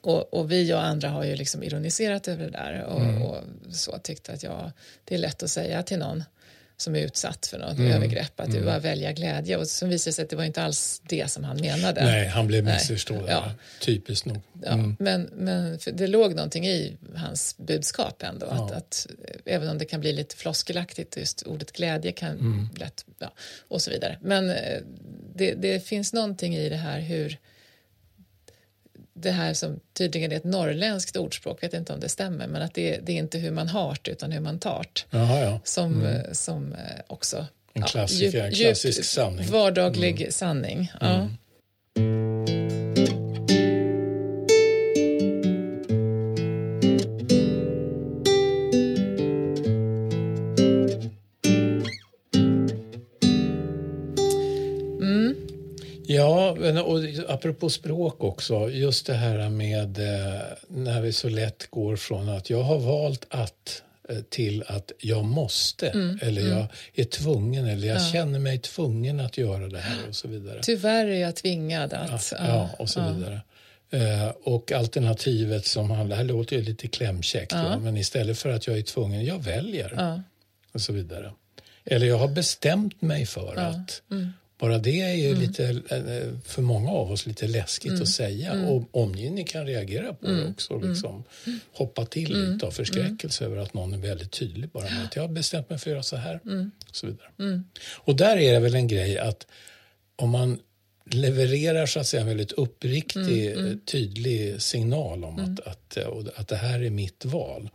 Och, 0.01 0.33
och 0.33 0.51
vi 0.51 0.73
och 0.73 0.83
andra 0.83 1.09
har 1.09 1.23
ju 1.23 1.35
liksom 1.35 1.63
ironiserat 1.63 2.27
över 2.27 2.45
det 2.45 2.51
där 2.51 2.83
och, 2.83 3.01
Mm. 3.01 3.21
och 3.21 3.37
så 3.71 3.97
tyckte 3.97 4.33
att 4.33 4.43
ja, 4.43 4.71
det 5.05 5.15
är 5.15 5.19
lätt 5.19 5.43
att 5.43 5.49
säga 5.49 5.83
till 5.83 5.99
någon 5.99 6.23
som 6.79 6.95
är 6.95 6.99
utsatt 6.99 7.47
för 7.47 7.57
något 7.59 7.77
Mm. 7.77 7.91
övergrepp 7.91 8.39
att 8.39 8.51
du 8.51 8.61
bara 8.61 8.79
välja 8.79 9.11
glädje 9.11 9.57
och 9.57 9.67
så 9.67 9.85
visade 9.85 10.09
det 10.09 10.13
sig 10.13 10.23
att 10.23 10.29
det 10.29 10.35
var 10.35 10.43
inte 10.43 10.63
alls 10.63 11.01
det 11.09 11.31
som 11.31 11.43
han 11.43 11.57
menade. 11.57 12.03
Nej, 12.03 12.27
han 12.27 12.47
blev 12.47 12.63
missförstådd. 12.65 13.17
Ja. 13.17 13.25
Ja. 13.27 13.51
Typiskt 13.81 14.25
nog. 14.25 14.37
Ja, 14.63 14.75
men 14.99 15.29
men 15.33 15.79
det 15.93 16.07
låg 16.07 16.35
någonting 16.35 16.67
i 16.67 16.97
hans 17.15 17.55
budskap 17.57 18.23
ändå. 18.23 18.45
Att, 18.45 18.71
att, 18.71 19.07
eh, 19.27 19.53
även 19.55 19.69
om 19.69 19.77
det 19.77 19.85
kan 19.85 19.99
bli 19.99 20.13
lite 20.13 20.35
floskelaktigt, 20.35 21.17
just 21.17 21.41
ordet 21.41 21.71
glädje 21.71 22.11
kan 22.11 22.69
lätt, 22.75 23.05
ja, 23.19 23.31
och 23.67 23.81
så 23.81 23.91
vidare. 23.91 24.17
Men 24.21 24.49
eh, 24.49 24.79
det, 25.35 25.53
det 25.53 25.85
finns 25.85 26.13
någonting 26.13 26.55
i 26.55 26.69
det 26.69 26.75
här 26.75 26.99
hur 26.99 27.37
det 29.19 29.31
här 29.31 29.53
som 29.53 29.79
tydligen 29.93 30.31
är 30.31 30.35
ett 30.35 30.43
norrländskt 30.43 31.17
ordspråk, 31.17 31.57
jag 31.61 31.69
vet 31.69 31.79
inte 31.79 31.93
om 31.93 31.99
det 31.99 32.09
stämmer, 32.09 32.47
men 32.47 32.61
att 32.61 32.73
det, 32.73 32.99
det 33.03 33.11
är 33.11 33.17
inte 33.17 33.37
hur 33.37 33.51
man 33.51 33.67
hart 33.67 34.07
utan 34.07 34.31
hur 34.31 34.39
man 34.39 34.59
tart. 34.59 35.05
Jaha, 35.09 35.39
ja. 35.39 35.59
Som, 35.63 36.05
eh, 36.05 36.31
som 36.31 36.73
eh, 36.73 36.79
också... 37.07 37.45
En 37.73 37.83
klassiker, 37.83 38.45
en 38.45 38.51
klassisk 38.51 39.03
sanning. 39.03 39.51
Vardaglig 39.51 40.33
sanning. 40.33 40.91
Ja. 41.01 41.27
Ja, 56.09 56.51
och 56.81 56.99
apropå 57.27 57.69
språk 57.69 58.23
också, 58.23 58.69
just 58.69 59.05
det 59.05 59.13
här 59.13 59.49
med 59.49 59.99
eh, 59.99 60.41
när 60.67 61.01
vi 61.01 61.13
så 61.13 61.29
lätt 61.29 61.67
går 61.69 61.95
från 61.95 62.29
att 62.29 62.49
jag 62.49 62.63
har 62.63 62.79
valt 62.79 63.25
att 63.29 63.83
eh, 64.09 64.17
till 64.29 64.63
att 64.67 64.91
jag 64.99 65.25
måste 65.25 65.87
eller 66.21 66.41
jag 66.41 66.67
är 66.93 67.03
tvungen 67.03 67.67
eller 67.67 67.87
jag 67.87 68.05
känner 68.05 68.39
mig 68.39 68.59
tvungen 68.59 69.19
att 69.19 69.37
göra 69.37 69.67
det 69.67 69.79
här 69.79 69.97
och 70.09 70.15
så 70.15 70.27
vidare. 70.27 70.59
Tyvärr 70.61 71.05
är 71.05 71.21
jag 71.21 71.35
tvingad 71.35 71.93
att... 71.93 72.33
Ja, 72.39 72.69
och 72.79 72.89
så 72.89 73.01
vidare. 73.01 73.41
Eh, 73.89 74.29
och 74.43 74.71
alternativet 74.71 75.65
som 75.65 75.91
handlar, 75.91 76.17
det 76.17 76.23
här 76.23 76.23
låter 76.23 76.55
ju 76.55 76.61
lite 76.61 76.87
klämkäckt, 76.87 77.53
va? 77.53 77.79
men 77.81 77.97
istället 77.97 78.39
för 78.39 78.49
att 78.49 78.67
jag 78.67 78.77
är 78.77 78.81
tvungen, 78.81 79.25
jag 79.25 79.43
väljer 79.43 79.93
Ja. 79.97 80.21
och 80.71 80.81
så 80.81 80.93
vidare. 80.93 81.31
Eller 81.85 82.07
jag 82.07 82.17
har 82.17 82.27
bestämt 82.27 83.01
mig 83.01 83.25
för 83.25 83.55
att. 83.55 84.01
Mm. 84.11 84.33
Bara 84.59 84.77
det 84.77 85.01
är 85.01 85.13
ju 85.13 85.35
lite, 85.35 85.63
eh, 85.89 86.39
för 86.45 86.61
många 86.61 86.91
av 86.91 87.11
oss 87.11 87.25
lite 87.25 87.47
läskigt 87.47 87.89
Mm. 87.91 88.01
att 88.01 88.09
säga. 88.09 88.67
Och 88.67 88.83
omgivningen 88.91 89.45
kan 89.45 89.65
reagera 89.65 90.13
på 90.13 90.27
det 90.27 90.47
också. 90.49 90.79
Liksom, 90.79 91.23
Hoppa 91.73 92.05
till 92.05 92.35
Mm. 92.35 92.53
lite 92.53 92.65
av 92.65 92.71
förskräckelse 92.71 93.45
över 93.45 93.57
att 93.57 93.73
någon 93.73 93.93
är 93.93 93.97
väldigt 93.97 94.31
tydlig 94.31 94.69
bara 94.69 94.83
med 94.89 95.05
att 95.05 95.15
jag 95.15 95.23
har 95.23 95.29
bestämt 95.29 95.69
mig 95.69 95.79
för 95.79 95.89
att 95.89 95.93
göra 95.93 96.03
så 96.03 96.15
här. 96.15 96.39
Mm. 96.45 96.71
Och, 96.89 96.95
så 96.95 97.07
vidare. 97.07 97.61
och 97.95 98.15
där 98.15 98.37
är 98.37 98.53
det 98.53 98.59
väl 98.59 98.75
en 98.75 98.87
grej 98.87 99.17
att 99.17 99.47
om 100.15 100.29
man 100.29 100.59
levererar 101.11 101.85
så 101.85 101.99
att 101.99 102.07
säga 102.07 102.21
en 102.21 102.27
väldigt 102.27 102.51
uppriktig, 102.51 103.51
Mm, 103.51 103.65
eh, 103.71 103.77
tydlig 103.85 104.61
signal 104.61 105.23
om 105.23 105.39
att, 105.39 105.59
att, 105.67 105.97
eh, 105.97 106.07
att 106.35 106.47
det 106.47 106.55
här 106.55 106.83
är 106.83 106.89
mitt 106.89 107.25
val. 107.25 107.69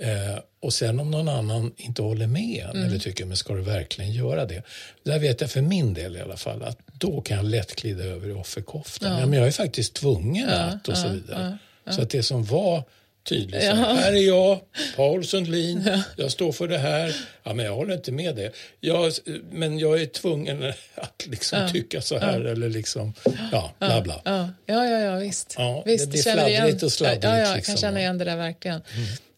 Eh, 0.00 0.38
och 0.62 0.72
sen 0.72 1.00
om 1.00 1.10
någon 1.10 1.28
annan 1.28 1.72
inte 1.76 2.02
håller 2.02 2.26
med 2.26 2.66
Mm. 2.74 2.86
eller 2.86 2.98
tycker 2.98 3.24
men 3.24 3.36
ska 3.36 3.54
du 3.54 3.62
verkligen 3.62 4.12
göra 4.12 4.44
det? 4.46 4.62
Där 5.04 5.18
vet 5.18 5.40
jag 5.40 5.50
för 5.50 5.60
min 5.62 5.94
del 5.94 6.16
i 6.16 6.20
alla 6.20 6.36
fall 6.36 6.62
att 6.62 6.78
då 6.92 7.20
kan 7.20 7.36
jag 7.36 7.46
lätt 7.46 7.74
glida 7.74 8.04
över 8.04 8.28
i 8.28 8.32
offerkoftan. 8.32 9.18
Ja. 9.20 9.26
men 9.26 9.38
jag 9.38 9.46
är 9.48 9.52
faktiskt 9.52 9.94
tvungen 9.94 10.48
att 10.48 10.88
och 10.88 10.96
så 10.98 11.08
vidare. 11.08 11.58
Så 11.90 12.02
att 12.02 12.10
det 12.10 12.22
som 12.22 12.44
var 12.44 12.82
tydligt, 13.28 13.62
så 13.62 13.74
här, 13.74 14.12
är 14.12 14.26
jag, 14.26 14.60
Paul 14.96 15.24
Sundlin, 15.26 16.02
jag 16.16 16.30
står 16.32 16.52
för 16.52 16.68
det 16.68 16.78
här. 16.78 17.16
Ja, 17.42 17.54
men 17.54 17.64
jag 17.66 17.74
håller 17.74 17.94
inte 17.94 18.12
med 18.12 18.36
det. 18.36 18.52
Jag, 18.80 19.12
men 19.50 19.78
jag 19.78 20.02
är 20.02 20.06
tvungen 20.06 20.72
att 20.94 21.26
liksom 21.26 21.68
tycka 21.72 22.00
så 22.00 22.18
här 22.18 22.40
eller 22.40 22.68
liksom, 22.68 23.14
ja, 23.52 23.72
bla 23.78 24.00
bla. 24.00 24.20
Ja, 24.24 24.48
ja, 24.66 24.86
ja, 24.86 24.98
ja 25.00 25.16
visst. 25.16 25.54
Ja, 25.58 25.82
visst 25.86 26.04
det 26.04 26.10
blir 26.10 26.20
igen- 26.48 26.56
fladdrigt 26.56 26.82
och 26.82 26.92
sladdrigt, 26.92 27.24
Ja, 27.24 27.38
ja, 27.38 27.46
jag 27.48 27.56
liksom. 27.56 27.74
kan 27.74 27.80
känna 27.80 28.00
igen 28.00 28.18
det 28.18 28.24
där 28.24 28.36
verkligen. 28.36 28.80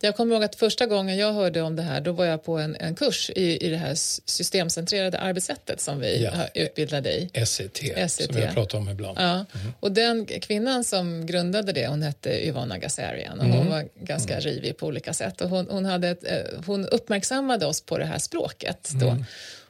Jag 0.04 0.16
kommer 0.16 0.34
ihåg 0.34 0.44
att 0.44 0.54
första 0.56 0.86
gången 0.86 1.16
jag 1.16 1.32
hörde 1.32 1.62
om 1.62 1.76
det 1.76 1.82
här, 1.82 2.00
då 2.00 2.12
var 2.12 2.24
jag 2.24 2.44
på 2.44 2.58
en, 2.58 2.76
en 2.80 2.94
kurs 2.94 3.30
i, 3.36 3.66
i 3.66 3.68
det 3.70 3.76
här 3.76 3.94
systemcentrerade 4.30 5.18
arbetssättet 5.18 5.80
som 5.80 6.00
vi 6.00 6.22
Ja. 6.24 6.30
har 6.30 6.48
utbildade 6.54 7.12
i. 7.12 7.30
SET, 7.46 7.76
SET. 7.76 8.10
som 8.32 8.42
jag 8.42 8.54
pratar 8.54 8.78
om 8.78 8.88
ibland. 8.88 9.18
Ja. 9.20 9.44
Och 9.80 9.92
den 9.92 10.26
kvinnan 10.26 10.84
som 10.84 11.26
grundade 11.26 11.72
det, 11.72 11.86
hon 11.86 12.02
hette 12.02 12.46
Yvonne 12.48 12.74
Agassarian 12.74 13.40
och 13.40 13.46
hon 13.46 13.70
var 13.70 13.88
ganska 14.00 14.40
rivig 14.40 14.76
på 14.76 14.86
olika 14.86 15.12
sätt. 15.12 15.40
Och 15.40 15.48
hon, 15.50 15.66
hon, 15.70 15.84
hade 15.84 16.08
ett, 16.08 16.24
eh, 16.24 16.60
hon 16.66 16.86
uppmärksammade 16.88 17.66
oss 17.66 17.80
på 17.80 17.98
det 17.98 18.04
här 18.04 18.18
språket 18.18 18.90
då. 19.00 19.16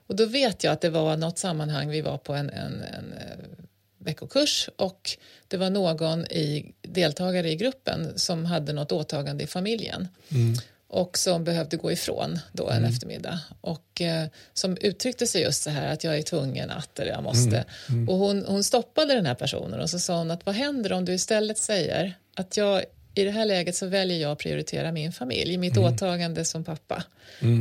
Och 0.06 0.16
då 0.16 0.24
vet 0.26 0.64
jag 0.64 0.72
att 0.72 0.80
det 0.80 0.90
var 0.90 1.16
något 1.16 1.38
sammanhang, 1.38 1.88
vi 1.90 2.00
var 2.00 2.18
på 2.18 2.32
en, 2.34 2.50
en, 2.50 2.72
en 2.82 3.12
eh, 3.12 3.44
veckokurs 4.04 4.68
och 4.76 5.10
det 5.48 5.56
var 5.56 5.70
någon 5.70 6.26
i, 6.26 6.74
deltagare 6.82 7.50
i 7.50 7.56
gruppen 7.56 8.18
som 8.18 8.44
hade 8.44 8.72
något 8.72 8.92
åtagande 8.92 9.44
i 9.44 9.46
familjen 9.46 10.08
och 10.88 11.18
som 11.18 11.44
behövde 11.44 11.76
gå 11.76 11.92
ifrån 11.92 12.38
då 12.52 12.68
en 12.68 12.84
eftermiddag. 12.84 13.40
Och 13.60 14.00
eh, 14.00 14.26
som 14.52 14.76
uttryckte 14.80 15.26
sig 15.26 15.42
just 15.42 15.62
så 15.62 15.70
här 15.70 15.92
att 15.92 16.04
jag 16.04 16.18
är 16.18 16.22
tvungen 16.22 16.70
att 16.70 16.98
eller 16.98 17.12
jag 17.12 17.22
måste. 17.22 17.64
Och 18.08 18.16
hon, 18.16 18.44
hon 18.46 18.64
stoppade 18.64 19.14
den 19.14 19.26
här 19.26 19.34
personen 19.34 19.80
och 19.80 19.90
så 19.90 19.98
sa 19.98 20.18
hon 20.18 20.30
att 20.30 20.46
vad 20.46 20.54
händer 20.54 20.92
om 20.92 21.04
du 21.04 21.12
istället 21.12 21.58
säger 21.58 22.14
att 22.34 22.56
jag 22.56 22.84
i 23.14 23.24
det 23.24 23.30
här 23.30 23.44
läget 23.44 23.76
så 23.76 23.86
väljer 23.86 24.18
jag 24.18 24.32
att 24.32 24.38
prioritera 24.38 24.92
min 24.92 25.12
familj, 25.12 25.56
mitt 25.56 25.76
åtagande 25.76 26.44
som 26.44 26.64
pappa 26.64 27.04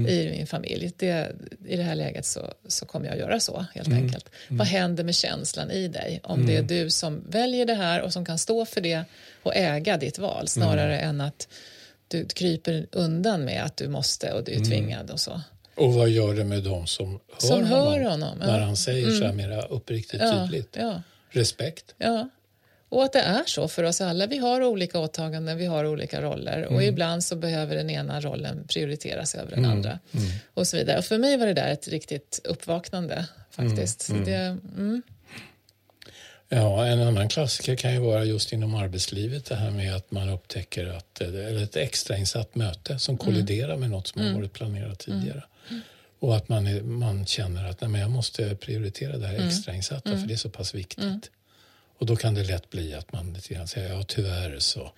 i 0.07 0.29
min 0.31 0.47
familj. 0.47 0.91
Det, 0.97 1.31
I 1.67 1.75
det 1.77 1.83
här 1.83 1.95
läget 1.95 2.25
så, 2.25 2.53
så 2.67 2.85
kommer 2.85 3.07
jag 3.07 3.17
göra 3.17 3.39
så 3.39 3.65
helt 3.75 3.93
enkelt. 3.93 4.29
Vad 4.49 4.67
händer 4.67 5.03
med 5.03 5.15
känslan 5.15 5.71
i 5.71 5.87
dig 5.87 6.19
om 6.23 6.45
det 6.45 6.57
är 6.57 6.63
du 6.63 6.89
som 6.89 7.23
väljer 7.29 7.65
det 7.65 7.73
här 7.73 8.01
och 8.01 8.13
som 8.13 8.25
kan 8.25 8.37
stå 8.37 8.65
för 8.65 8.81
det 8.81 9.03
och 9.43 9.55
äga 9.55 9.97
ditt 9.97 10.19
val 10.19 10.47
snarare 10.47 10.99
än 10.99 11.21
att 11.21 11.47
du 12.07 12.25
kryper 12.25 12.87
undan 12.91 13.45
med 13.45 13.63
att 13.63 13.77
du 13.77 13.87
måste 13.87 14.33
och 14.33 14.43
du 14.43 14.51
är 14.51 14.65
tvingad 14.65 15.11
och 15.11 15.19
så. 15.19 15.41
Och 15.75 15.93
vad 15.93 16.09
gör 16.09 16.33
det 16.33 16.43
med 16.43 16.63
dem 16.63 16.87
som 16.87 17.09
hör 17.11 17.19
Som 17.47 17.63
hör 17.65 17.99
honom, 17.99 18.03
honom, 18.21 18.37
ja. 18.41 18.47
när 18.47 18.59
han 18.59 18.77
säger 18.77 19.09
så 19.11 19.25
här 19.25 19.33
mera 19.33 19.61
uppriktigt 19.61 20.21
Ja, 20.23 20.47
tydligt? 20.47 20.75
ja, 20.79 21.01
Respekt. 21.29 21.95
ja. 21.97 22.29
Och 22.91 23.03
att 23.03 23.13
det 23.13 23.19
är 23.19 23.43
så 23.45 23.67
för 23.67 23.83
oss 23.83 24.01
alla. 24.01 24.27
Vi 24.27 24.37
har 24.37 24.63
olika 24.63 24.99
åtaganden, 24.99 25.57
vi 25.57 25.65
har 25.65 25.85
olika 25.85 26.21
roller. 26.21 26.65
Och 26.65 26.83
ibland 26.83 27.23
så 27.23 27.35
behöver 27.35 27.75
den 27.75 27.89
ena 27.89 28.21
rollen 28.21 28.67
prioriteras 28.67 29.35
över 29.35 29.55
den 29.55 29.65
andra. 29.65 29.99
Och 30.53 30.67
så 30.67 30.77
vidare. 30.77 30.97
Och 30.97 31.05
för 31.05 31.17
mig 31.17 31.37
var 31.37 31.45
det 31.45 31.53
där 31.53 31.71
ett 31.71 31.87
riktigt 31.87 32.41
uppvaknande 32.43 33.25
faktiskt. 33.51 34.07
Det, 34.25 34.57
mm, 34.77 35.01
Ja, 36.53 36.85
en 36.85 37.01
annan 37.01 37.29
klassiker 37.29 37.75
kan 37.75 37.93
ju 37.93 37.99
vara 37.99 38.23
just 38.23 38.53
inom 38.53 38.75
arbetslivet 38.75 39.45
det 39.45 39.55
här 39.55 39.71
med 39.71 39.95
att 39.95 40.11
man 40.11 40.29
upptäcker 40.29 40.87
att, 40.87 41.21
eller 41.21 41.63
ett 41.63 41.75
extrainsatt 41.75 42.55
möte 42.55 42.99
som 42.99 43.17
kolliderar 43.17 43.77
med 43.77 43.89
något 43.89 44.07
som 44.07 44.21
har 44.21 44.33
varit 44.33 44.53
planerat 44.53 44.99
tidigare. 44.99 45.43
Och 46.19 46.35
att 46.35 46.49
man, 46.49 46.67
är, 46.67 46.81
man 46.81 47.25
känner 47.25 47.69
att 47.69 47.81
nej, 47.81 47.89
men 47.89 48.01
jag 48.01 48.11
måste 48.11 48.55
prioritera 48.55 49.17
det 49.17 49.27
här 49.27 49.47
extrainsatta 49.47 50.17
för 50.17 50.27
det 50.27 50.33
är 50.33 50.37
så 50.37 50.49
pass 50.49 50.75
viktigt. 50.75 51.31
Och 52.01 52.07
då 52.07 52.15
kan 52.15 52.33
det 52.33 52.43
lätt 52.43 52.69
bli 52.69 52.93
att 52.93 53.13
man 53.13 53.33
lite 53.33 53.53
grann 53.53 53.67
säger 53.67 53.89
ja 53.89 54.03
tyvärr 54.03 54.59
så. 54.59 54.91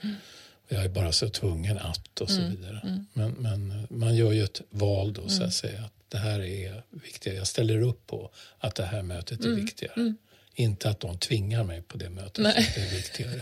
Jag 0.67 0.83
är 0.83 0.89
bara 0.89 1.11
så 1.11 1.29
tvungen 1.29 1.77
att 1.77 2.21
och 2.21 2.29
så 2.29 2.41
vidare. 2.41 3.05
Men, 3.13 3.31
men 3.31 3.87
man 3.89 4.15
gör 4.15 4.31
ju 4.31 4.43
ett 4.43 4.61
val 4.69 5.13
då 5.13 5.29
så 5.29 5.43
att 5.43 5.53
säga 5.53 5.79
att 5.79 5.93
det 6.09 6.17
här 6.17 6.39
är 6.39 6.83
viktigt. 6.89 7.35
Jag 7.35 7.47
ställer 7.47 7.81
upp 7.81 8.07
på 8.07 8.29
att 8.59 8.75
det 8.75 8.85
här 8.85 9.01
mötet 9.01 9.45
är 9.45 9.49
viktigare. 9.49 10.13
Inte 10.55 10.89
att 10.89 10.99
de 10.99 11.17
tvingar 11.17 11.63
mig 11.63 11.81
på 11.81 11.97
det 11.97 12.09
mötet. 12.09 12.37
Nej. 12.37 12.71
Det 12.75 12.81
är 12.81 12.95
viktigare. 12.95 13.41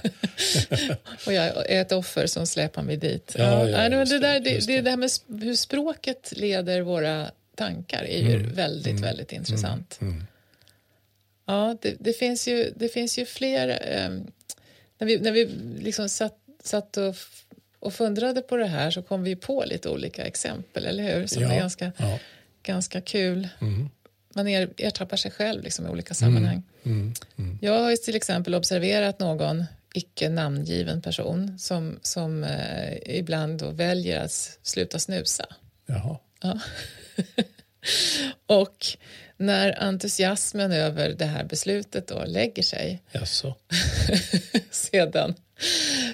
och 1.25 1.34
jag 1.34 1.70
är 1.72 1.82
ett 1.82 1.91
offer 1.91 2.27
som 2.27 2.48
släpar 2.48 2.84
mig 2.84 2.98
dit. 2.98 3.36
Ja, 3.38 3.70
ja, 3.70 3.84
ja 3.84 4.06
det, 4.06 4.20
där, 4.20 4.39
det, 4.39 4.68
det, 4.68 4.82
det 4.82 4.89
här 4.89 4.98
med 4.98 5.12
hur 5.44 5.56
språket 5.56 6.34
leder 6.36 6.82
våra 6.82 7.32
tankar 7.56 8.03
är 8.03 8.22
ju 8.22 8.36
mm. 8.36 8.53
väldigt, 8.53 8.88
mm. 8.88 9.01
väldigt 9.01 9.32
intressant. 9.32 9.98
Mm. 10.01 10.24
Ja, 11.51 11.75
det, 11.81 11.96
det, 12.00 12.13
finns 12.13 12.48
ju, 12.48 12.74
det 12.75 12.89
finns 12.89 13.17
ju 13.17 13.25
fler... 13.25 13.70
Eh, 13.70 14.10
när 14.98 15.08
vi, 15.08 15.20
när 15.20 15.31
vi 15.31 15.46
liksom 15.79 16.10
satt, 16.10 16.38
satt 16.63 16.98
och, 16.98 17.15
och 17.79 17.93
funderade 17.93 18.41
på 18.41 18.58
det 18.58 18.65
här 18.65 18.91
så 18.91 19.01
kom 19.01 19.24
vi 19.24 19.36
på 19.36 19.63
lite 19.65 19.89
olika 19.89 20.25
exempel, 20.25 20.86
eller 20.86 21.03
hur? 21.03 21.27
Som 21.27 21.43
ja, 21.43 21.53
är 21.53 21.60
ganska, 21.60 21.91
ja. 21.98 22.20
ganska 22.63 23.01
kul. 23.01 23.48
Mm. 23.62 23.89
Man 24.36 24.48
er, 24.48 24.70
ertappar 24.77 25.17
sig 25.17 25.31
själv 25.31 25.63
liksom, 25.63 25.86
i 25.86 25.89
olika 25.89 26.13
sammanhang. 26.13 26.63
Mm. 26.84 27.00
mm. 27.00 27.13
Mm. 27.38 27.60
Jag 27.62 27.79
har 27.79 27.96
till 27.96 28.15
exempel 28.15 28.55
observerat 28.55 29.20
någon 29.20 29.65
icke 29.93 30.29
namngiven 30.29 31.01
person 31.01 31.60
som, 31.60 32.00
som 32.01 32.43
eh, 32.43 33.17
ibland 33.17 33.62
väljer 33.62 34.20
att 34.20 34.60
sluta 34.62 35.00
snusa. 35.00 35.46
Jaha. 35.86 36.17
Ja. 36.41 36.60
och 38.45 38.85
när 39.38 39.83
entusiasmen 39.83 40.71
över 40.71 41.09
det 41.09 41.25
här 41.25 41.43
beslutet 41.43 42.07
då 42.07 42.23
lägger 42.25 42.63
sig 42.63 43.01
sedan, 44.71 45.35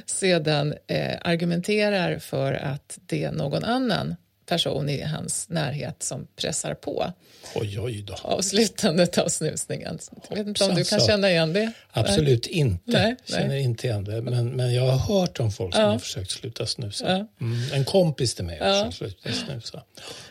sedan 0.05 0.73
eh, 0.87 1.17
argumenterar 1.21 2.19
för 2.19 2.53
att 2.53 2.99
det 3.05 3.31
någon 3.31 3.63
annan 3.63 4.15
person 4.47 4.89
i 4.89 5.01
hans 5.01 5.49
närhet 5.49 6.03
som 6.03 6.27
pressar 6.35 6.73
på 6.73 7.13
oj, 7.55 7.79
oj 7.79 8.01
då. 8.01 8.13
avslutandet 8.21 9.17
av 9.17 9.27
snusningen. 9.27 9.99
Jag 10.29 10.37
vet 10.37 10.47
inte 10.47 10.63
om 10.63 10.75
du 10.75 10.83
kan 10.83 10.99
känna 10.99 11.31
igen 11.31 11.53
det? 11.53 11.71
Absolut 11.91 12.47
inte. 12.47 12.81
Nej, 12.85 13.15
känner 13.25 13.47
nej. 13.47 13.61
inte 13.61 13.87
igen 13.87 14.03
det. 14.03 14.21
Men, 14.21 14.49
men 14.49 14.73
jag 14.73 14.91
har 14.91 15.19
hört 15.19 15.39
om 15.39 15.51
folk 15.51 15.73
som 15.73 15.83
ja. 15.83 15.89
har 15.89 15.99
försökt 15.99 16.31
sluta 16.31 16.65
snusa. 16.65 17.09
Ja. 17.09 17.45
Mm, 17.45 17.73
en 17.73 17.85
kompis 17.85 18.35
till 18.35 18.45
mig 18.45 18.57
ja. 18.61 18.91
försökt 18.91 19.21
sluta 19.21 19.37
snusa. 19.45 19.83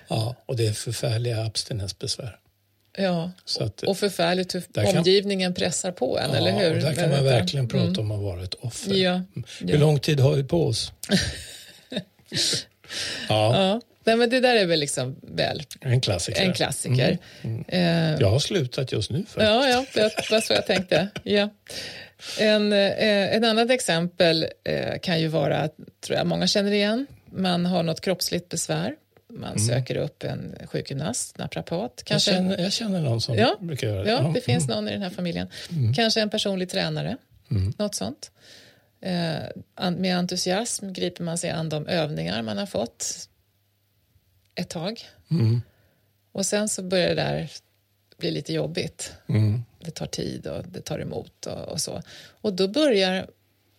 Ja, 0.08 0.34
och 0.46 0.56
det 0.56 0.66
är 0.66 0.72
förfärliga 0.72 1.44
abstinensbesvär. 1.44 2.38
Ja, 2.98 3.30
att, 3.60 3.82
och 3.82 3.98
förfärligt 3.98 4.54
hur 4.54 4.64
omgivningen 4.98 5.54
kan, 5.54 5.62
pressar 5.62 5.92
på 5.92 6.18
en, 6.18 6.30
ja, 6.30 6.36
eller 6.36 6.52
hur? 6.52 6.80
där 6.80 6.94
kan 6.94 7.10
man 7.10 7.24
verkligen 7.24 7.68
prata 7.68 8.00
mm. 8.00 8.00
om 8.00 8.10
att 8.10 8.22
vara 8.22 8.44
ett 8.44 8.54
offer. 8.54 8.94
Ja. 8.94 9.22
Hur 9.60 9.78
lång 9.78 10.00
tid 10.00 10.20
har 10.20 10.34
vi 10.34 10.44
på 10.44 10.66
oss? 10.66 10.92
ja. 13.28 13.80
Nej, 14.06 14.16
men 14.16 14.30
det 14.30 14.40
där 14.40 14.56
är 14.56 14.66
väl 14.66 14.80
liksom 14.80 15.16
väl 15.22 15.62
en 15.80 16.00
klassiker. 16.00 16.42
En 16.42 16.52
klassiker. 16.52 17.18
Mm. 17.42 17.64
Mm. 17.68 18.14
Uh, 18.14 18.20
jag 18.20 18.30
har 18.30 18.38
slutat 18.38 18.92
just 18.92 19.10
nu 19.10 19.18
faktiskt. 19.18 19.36
Ja, 19.36 19.68
ja 19.68 19.84
det 19.94 20.30
var 20.30 20.40
så 20.40 20.52
jag 20.52 20.66
tänkte. 20.66 21.08
Ja. 21.22 21.50
En, 22.40 22.72
eh, 22.72 23.34
ett 23.34 23.44
annat 23.44 23.70
exempel 23.70 24.46
eh, 24.64 24.98
kan 25.02 25.20
ju 25.20 25.28
vara, 25.28 25.68
tror 26.00 26.18
jag 26.18 26.26
många 26.26 26.46
känner 26.46 26.72
igen, 26.72 27.06
man 27.32 27.66
har 27.66 27.82
något 27.82 28.00
kroppsligt 28.00 28.48
besvär. 28.48 28.94
Man 29.30 29.56
mm. 29.56 29.68
söker 29.68 29.96
upp 29.96 30.24
en 30.24 30.54
sjukgymnast, 30.66 31.38
naprapat. 31.38 32.02
Kanske 32.04 32.30
jag, 32.30 32.38
känner, 32.38 32.58
jag 32.58 32.72
känner 32.72 33.00
någon 33.00 33.20
som 33.20 33.34
ja, 33.34 33.56
brukar 33.60 33.86
göra 33.86 34.04
det. 34.04 34.10
Ja, 34.10 34.30
det 34.34 34.40
finns 34.40 34.68
någon 34.68 34.88
i 34.88 34.92
den 34.92 35.02
här 35.02 35.10
familjen. 35.10 35.48
Mm. 35.70 35.94
Kanske 35.94 36.20
en 36.20 36.30
personlig 36.30 36.70
tränare, 36.70 37.16
mm. 37.50 37.72
något 37.78 37.94
sånt. 37.94 38.30
Eh, 39.00 39.90
med 39.90 40.18
entusiasm 40.18 40.92
griper 40.92 41.24
man 41.24 41.38
sig 41.38 41.50
an 41.50 41.68
de 41.68 41.86
övningar 41.86 42.42
man 42.42 42.58
har 42.58 42.66
fått 42.66 43.28
ett 44.56 44.68
tag. 44.68 45.04
Mm. 45.30 45.62
Och 46.32 46.46
sen 46.46 46.68
så 46.68 46.82
börjar 46.82 47.08
det 47.08 47.14
där 47.14 47.50
bli 48.16 48.30
lite 48.30 48.52
jobbigt. 48.52 49.12
Mm. 49.28 49.64
Det 49.78 49.90
tar 49.90 50.06
tid 50.06 50.46
och 50.46 50.64
det 50.68 50.80
tar 50.80 50.98
emot 50.98 51.46
och, 51.46 51.68
och, 51.68 51.80
så. 51.80 52.02
Och 52.40 52.52
då 52.52 52.68
börjar 52.68 53.30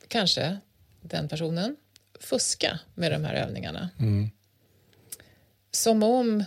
kanske 0.08 0.58
den 1.02 1.28
personen 1.28 1.76
fuska 2.20 2.80
med 2.96 3.12
de 3.12 3.26
här 3.26 3.34
övningarna. 3.34 3.90
Mm. 4.00 4.30
Som 5.72 6.04
om 6.04 6.44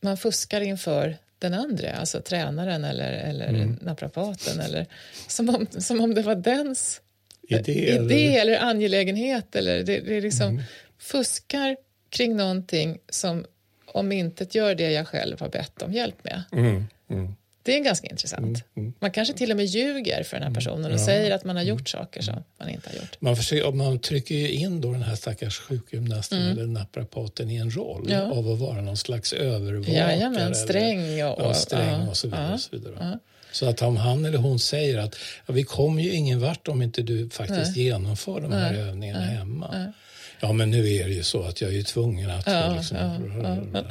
man 0.00 0.16
fuskar 0.16 0.60
inför 0.60 1.16
den 1.38 1.54
andra, 1.54 1.92
alltså 1.92 2.20
tränaren 2.20 2.84
eller, 2.84 3.12
eller 3.12 3.48
mm. 3.48 3.78
naprapaten. 3.82 4.60
Eller, 4.60 4.86
som, 5.26 5.48
om, 5.48 5.66
som 5.78 6.00
om 6.00 6.14
det 6.14 6.22
var 6.22 6.34
dens 6.34 7.00
idé, 7.42 7.72
idé 7.72 7.94
eller... 7.96 8.40
eller 8.40 8.58
angelägenhet. 8.58 9.56
Eller 9.56 9.82
det, 9.82 10.00
det 10.00 10.16
är 10.16 10.20
liksom 10.20 10.48
mm. 10.48 10.62
fuskar 10.98 11.76
kring 12.10 12.36
någonting 12.36 12.98
som 13.08 13.46
om 13.94 14.12
inte 14.12 14.46
gör 14.50 14.74
det 14.74 14.90
jag 14.90 15.08
själv 15.08 15.40
har 15.40 15.48
bett 15.48 15.82
om 15.82 15.92
hjälp 15.92 16.24
med. 16.24 16.42
Mm, 16.52 16.86
mm. 17.10 17.34
Det 17.62 17.76
är 17.76 17.80
ganska 17.80 18.06
intressant. 18.06 18.44
Mm, 18.44 18.60
mm. 18.76 18.92
man 18.98 19.10
kanske 19.10 19.34
till 19.34 19.50
och 19.50 19.56
med 19.56 19.66
ljuger 19.66 20.22
för 20.22 20.36
den 20.36 20.46
här 20.46 20.54
personen 20.54 20.84
och 20.84 20.98
ja, 20.98 21.04
säger 21.04 21.34
att 21.34 21.44
man 21.44 21.56
har 21.56 21.62
gjort 21.62 21.88
saker 21.88 22.22
som 22.22 22.44
man 22.58 22.68
inte 22.68 22.88
har 22.88 22.96
gjort. 22.96 23.20
Man, 23.20 23.36
försöker, 23.36 23.72
man 23.72 23.98
trycker 23.98 24.34
ju 24.34 24.50
in 24.50 24.80
då 24.80 24.92
den 24.92 25.02
här 25.02 25.14
stackars 25.14 25.58
sjukgymnasten 25.58 26.42
eller 26.42 26.66
naprapaten 26.66 27.50
i 27.50 27.56
en 27.56 27.70
roll 27.70 28.06
ja. 28.10 28.22
av 28.22 28.48
att 28.48 28.58
vara 28.58 28.80
någon 28.80 28.96
slags 28.96 29.32
övervakare. 29.32 29.94
Jajamän, 29.94 30.54
sträng 30.54 31.24
och, 31.24 31.40
ja, 31.40 31.54
sträng 31.54 32.08
och 32.08 32.16
så 32.16 32.28
vidare. 32.28 32.54
Och 32.54 32.60
så, 32.60 32.76
vidare. 32.76 33.18
så 33.52 33.68
att 33.68 33.82
om 33.82 33.96
han 33.96 34.24
eller 34.24 34.38
hon 34.38 34.58
säger 34.58 34.98
att 34.98 35.16
vi 35.46 35.62
kommer 35.62 36.02
ju 36.02 36.12
ingen 36.12 36.40
vart 36.40 36.68
om 36.68 36.82
inte 36.82 37.02
du 37.02 37.30
faktiskt 37.30 37.76
Nej. 37.76 37.84
genomför 37.84 38.40
de 38.40 38.52
här 38.52 38.72
Nej. 38.72 38.80
övningarna 38.80 39.20
Nej. 39.20 39.36
hemma. 39.36 39.92
Ja, 40.40 40.52
men 40.52 40.70
nu 40.70 40.94
är 40.94 41.04
det 41.04 41.14
ju 41.14 41.22
så 41.22 41.42
att 41.42 41.60
jag 41.60 41.74
är 41.74 41.82
tvungen 41.82 42.30
att... 42.30 42.46
Ja, 42.46 42.74
liksom, 42.76 42.96
ja, 42.96 43.20
ja. 43.42 43.84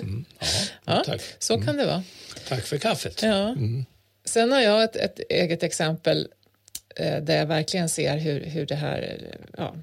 Mm, 0.00 0.24
ja, 0.84 1.02
tack. 1.06 1.22
Så 1.38 1.54
kan 1.54 1.62
mm. 1.62 1.76
det 1.76 1.86
vara. 1.86 2.02
Tack 2.48 2.62
för 2.64 2.78
kaffet. 2.78 3.22
Ja. 3.22 3.48
Mm. 3.48 3.84
Sen 4.24 4.52
har 4.52 4.60
jag 4.60 4.84
ett, 4.84 4.96
ett 4.96 5.20
eget 5.28 5.62
exempel 5.62 6.28
eh, 6.96 7.22
där 7.22 7.36
jag 7.36 7.46
verkligen 7.46 7.88
ser 7.88 8.16
hur, 8.16 8.44
hur 8.44 8.66
det 8.66 8.74
här 8.74 9.18
ja, 9.56 9.74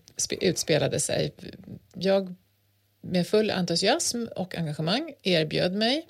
utspelade 0.41 0.99
sig. 0.99 1.33
Jag 1.93 2.35
med 3.01 3.27
full 3.27 3.51
entusiasm 3.51 4.25
och 4.35 4.57
engagemang 4.57 5.13
erbjöd 5.23 5.73
mig 5.73 6.07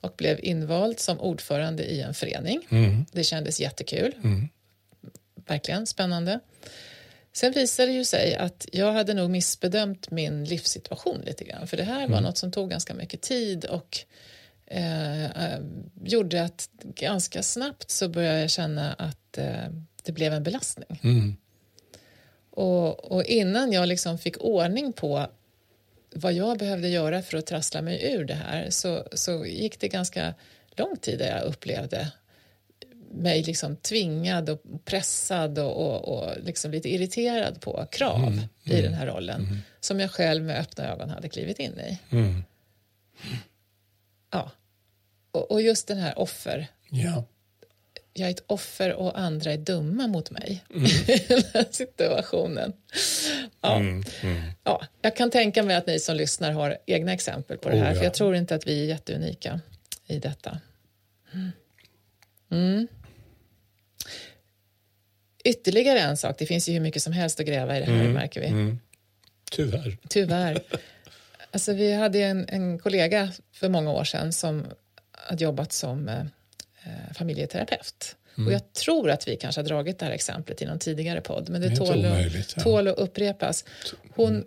och 0.00 0.14
blev 0.16 0.38
invald 0.42 1.00
som 1.00 1.20
ordförande 1.20 1.84
i 1.84 2.00
en 2.00 2.14
förening. 2.14 2.66
Mm. 2.70 3.06
Det 3.12 3.24
kändes 3.24 3.60
jättekul. 3.60 4.12
Mm. 4.24 4.48
Verkligen 5.46 5.86
spännande. 5.86 6.40
Sen 7.36 7.52
visade 7.52 7.88
det 7.88 7.94
ju 7.94 8.04
sig 8.04 8.34
att 8.36 8.68
jag 8.72 8.92
hade 8.92 9.14
nog 9.14 9.30
missbedömt 9.30 10.10
min 10.10 10.44
livssituation 10.44 11.20
lite 11.20 11.44
grann. 11.44 11.66
För 11.66 11.76
det 11.76 11.82
här 11.82 12.00
var 12.00 12.16
mm. 12.16 12.22
något 12.22 12.38
som 12.38 12.52
tog 12.52 12.70
ganska 12.70 12.94
mycket 12.94 13.22
tid 13.22 13.64
och 13.64 13.98
eh, 14.66 15.24
eh, 15.24 15.60
gjorde 16.04 16.44
att 16.44 16.68
ganska 16.82 17.42
snabbt 17.42 17.90
så 17.90 18.08
började 18.08 18.40
jag 18.40 18.50
känna 18.50 18.92
att 18.92 19.38
eh, 19.38 19.68
det 20.02 20.12
blev 20.12 20.32
en 20.32 20.42
belastning. 20.42 21.00
Mm. 21.02 21.36
Och, 22.50 23.12
och, 23.12 23.24
innan 23.24 23.72
jag 23.72 23.88
liksom 23.88 24.18
fick 24.18 24.40
ordning 24.40 24.92
på 24.92 25.26
vad 26.14 26.32
jag 26.32 26.58
behövde 26.58 26.88
göra 26.88 27.22
för 27.22 27.38
att 27.38 27.46
trassla 27.46 27.82
mig 27.82 28.12
ur 28.12 28.24
det 28.24 28.34
här 28.34 28.70
så, 28.70 29.08
så 29.12 29.46
gick 29.46 29.80
det 29.80 29.88
ganska 29.88 30.34
lång 30.70 30.96
tid 30.96 31.18
där 31.18 31.36
jag 31.36 31.44
upplevde 31.44 32.12
mig 33.14 33.42
liksom 33.42 33.76
tvingad 33.76 34.50
och 34.50 34.62
pressad 34.84 35.58
och, 35.58 35.76
och, 35.76 36.08
och 36.08 36.30
liksom 36.42 36.70
lite 36.70 36.88
irriterad 36.88 37.60
på 37.60 37.86
krav 37.90 38.18
mm, 38.18 38.32
mm, 38.32 38.48
i 38.78 38.82
den 38.82 38.94
här 38.94 39.06
rollen 39.06 39.40
mm. 39.40 39.58
som 39.80 40.00
jag 40.00 40.10
själv 40.10 40.44
med 40.44 40.60
öppna 40.60 40.92
ögon 40.92 41.10
hade 41.10 41.28
klivit 41.28 41.58
in 41.58 41.80
i. 41.80 41.98
Mm. 42.10 42.44
Ja. 44.30 44.50
Och, 45.30 45.50
och, 45.50 45.62
just 45.62 45.88
den 45.88 45.98
här 45.98 46.18
offer. 46.18 46.66
Ja. 46.90 47.24
Jag 48.12 48.28
är 48.28 48.30
ett 48.30 48.44
offer 48.46 48.92
och 48.92 49.18
andra 49.18 49.52
är 49.52 49.58
dumma 49.58 50.06
mot 50.06 50.30
mig 50.30 50.64
mm. 50.70 50.84
i 51.06 51.24
den 51.28 51.42
här 51.54 51.66
situationen. 51.70 52.72
Ja. 53.60 53.76
Mm, 53.76 54.04
ja, 54.64 54.86
jag 55.02 55.16
kan 55.16 55.30
tänka 55.30 55.62
mig 55.62 55.76
att 55.76 55.86
ni 55.86 56.00
som 56.00 56.16
lyssnar 56.16 56.52
har 56.52 56.78
egna 56.86 57.12
exempel 57.12 57.58
på 57.58 57.68
det 57.68 57.76
här, 57.76 57.84
oh, 57.84 57.88
ja. 57.88 57.94
för 57.94 58.04
jag 58.04 58.14
tror 58.14 58.36
inte 58.36 58.54
att 58.54 58.66
vi 58.66 58.82
är 58.82 58.86
jätteunika 58.86 59.60
i 60.06 60.18
detta. 60.18 60.60
Mm. 62.50 62.88
Ytterligare 65.44 66.00
en 66.00 66.16
sak, 66.16 66.38
det 66.38 66.46
finns 66.46 66.68
ju 66.68 66.72
hur 66.72 66.80
mycket 66.80 67.02
som 67.02 67.12
helst 67.12 67.40
att 67.40 67.46
gräva 67.46 67.76
i 67.76 67.80
det 67.80 67.86
här 67.86 68.00
mm. 68.00 68.12
märker 68.12 68.40
vi. 68.40 68.46
Mm. 68.46 68.78
Tyvärr. 69.50 69.96
Tyvärr. 70.08 70.60
Alltså, 71.50 71.72
vi 71.72 71.92
hade 71.92 72.18
en, 72.18 72.48
en 72.48 72.78
kollega 72.78 73.32
för 73.52 73.68
många 73.68 73.92
år 73.92 74.04
sedan 74.04 74.32
som 74.32 74.64
hade 75.12 75.44
jobbat 75.44 75.72
som 75.72 76.08
eh, 76.08 76.24
familjeterapeut. 77.14 78.16
Mm. 78.36 78.46
Och 78.46 78.52
jag 78.52 78.72
tror 78.72 79.10
att 79.10 79.28
vi 79.28 79.36
kanske 79.36 79.60
har 79.60 79.66
dragit 79.66 79.98
det 79.98 80.04
här 80.04 80.12
exemplet 80.12 80.62
i 80.62 80.66
någon 80.66 80.78
tidigare 80.78 81.20
podd, 81.20 81.48
men 81.48 81.60
det, 81.60 81.68
det 81.68 81.76
tål, 81.76 81.98
omöjligt, 81.98 82.54
ja. 82.56 82.62
tål 82.62 82.88
att 82.88 82.98
upprepas. 82.98 83.64
Hon, 84.14 84.44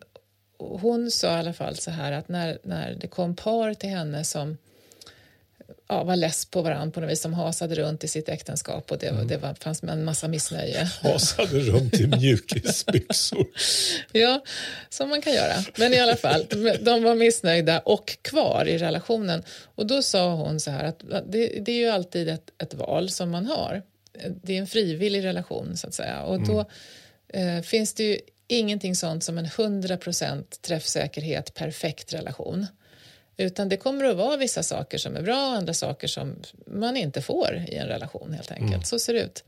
hon 0.58 1.12
sa 1.12 1.28
i 1.28 1.40
alla 1.40 1.54
fall 1.54 1.76
så 1.76 1.92
här 1.92 2.12
att 2.12 2.30
när, 2.30 2.60
när 2.64 2.96
det 2.96 3.08
kom 3.08 3.36
par 3.36 3.74
till 3.74 3.90
henne 3.90 4.24
som 4.24 4.58
ja, 5.90 6.04
var 6.04 6.16
less 6.16 6.46
på 6.46 6.62
varandra 6.62 6.92
på 6.92 7.00
något 7.00 7.10
vis, 7.10 7.22
som 7.22 7.34
hasade 7.34 7.76
runt 7.76 8.04
i 8.04 8.08
sitt 8.08 8.30
äktenskap 8.30 8.92
och 8.92 8.98
det, 8.98 9.08
mm. 9.08 9.28
det 9.28 9.38
var, 9.38 9.54
fanns 9.54 9.84
en 9.84 10.04
massa 10.04 10.28
missnöje. 10.28 10.84
Hasade 11.02 11.60
runt 11.60 11.94
i 11.94 12.08
mjukisbyxor. 12.08 13.48
ja, 14.12 14.44
som 14.90 15.10
man 15.10 15.22
kan 15.22 15.34
göra. 15.34 15.54
Men 15.78 15.94
i 15.94 16.00
alla 16.00 16.16
fall, 16.16 16.46
de 16.82 17.04
var 17.04 17.16
missnöjda 17.16 17.80
och 17.80 18.18
kvar 18.22 18.66
i 18.68 18.78
relationen. 18.78 19.44
Och 19.76 19.88
då 19.88 20.02
sa 20.02 20.34
hon 20.34 20.60
så 20.60 20.72
här 20.72 20.84
att 20.84 21.00
det, 21.26 21.48
det 21.48 21.72
är 21.72 21.80
ju 21.80 21.90
alltid 21.90 22.30
ett, 22.30 22.52
ett 22.64 22.74
val 22.74 23.10
som 23.10 23.30
man 23.32 23.46
har. 23.46 23.82
det 24.44 24.54
är 24.54 24.60
en 24.60 24.68
frivillig 24.68 25.24
relation 25.24 25.78
så 25.78 25.88
att 25.88 25.94
säga. 25.94 26.22
Och 26.22 26.48
då 26.48 26.66
eh, 27.34 27.62
finns 27.62 27.94
det 27.94 28.04
ju 28.04 28.20
ingenting 28.48 28.96
sånt 28.96 29.24
som 29.24 29.38
en 29.38 29.46
100% 29.46 30.44
träffsäkerhet, 30.62 31.54
perfekt 31.54 32.14
relation. 32.14 32.68
Utan 33.38 33.70
det 33.70 33.78
kommer 33.78 34.06
att 34.06 34.18
vara 34.18 34.38
vissa 34.38 34.64
saker 34.64 34.98
som 34.98 35.16
är 35.16 35.22
bra 35.22 35.50
och 35.50 35.58
andra 35.58 35.74
saker 35.74 36.08
som 36.08 36.36
man 36.66 36.98
inte 36.98 37.22
får 37.22 37.66
i 37.68 37.76
en 37.76 37.88
relation 37.88 38.34
helt 38.34 38.52
enkelt. 38.52 38.74
Mm. 38.74 38.84
Så 38.84 39.00
ser 39.00 39.14
det 39.14 39.22
ut. 39.22 39.44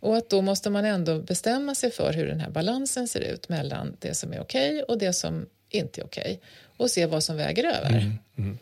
Och 0.00 0.16
att 0.16 0.30
då 0.30 0.42
måste 0.42 0.70
man 0.70 0.84
ändå 0.84 1.18
bestämma 1.18 1.74
sig 1.74 1.90
för 1.90 2.12
hur 2.12 2.26
den 2.26 2.40
här 2.40 2.50
balansen 2.50 3.08
ser 3.08 3.20
ut 3.20 3.48
mellan 3.48 3.96
det 3.98 4.14
som 4.14 4.32
är 4.32 4.40
okej 4.40 4.72
okay 4.72 4.82
och 4.82 4.98
det 4.98 5.12
som 5.12 5.46
inte 5.70 6.00
är 6.00 6.04
okej. 6.04 6.22
Okay. 6.22 6.38
Och 6.76 6.90
se 6.90 7.06
vad 7.06 7.24
som 7.24 7.36
väger 7.36 7.64
över. 7.64 7.88
Mm. 7.88 8.18
Mm. 8.38 8.58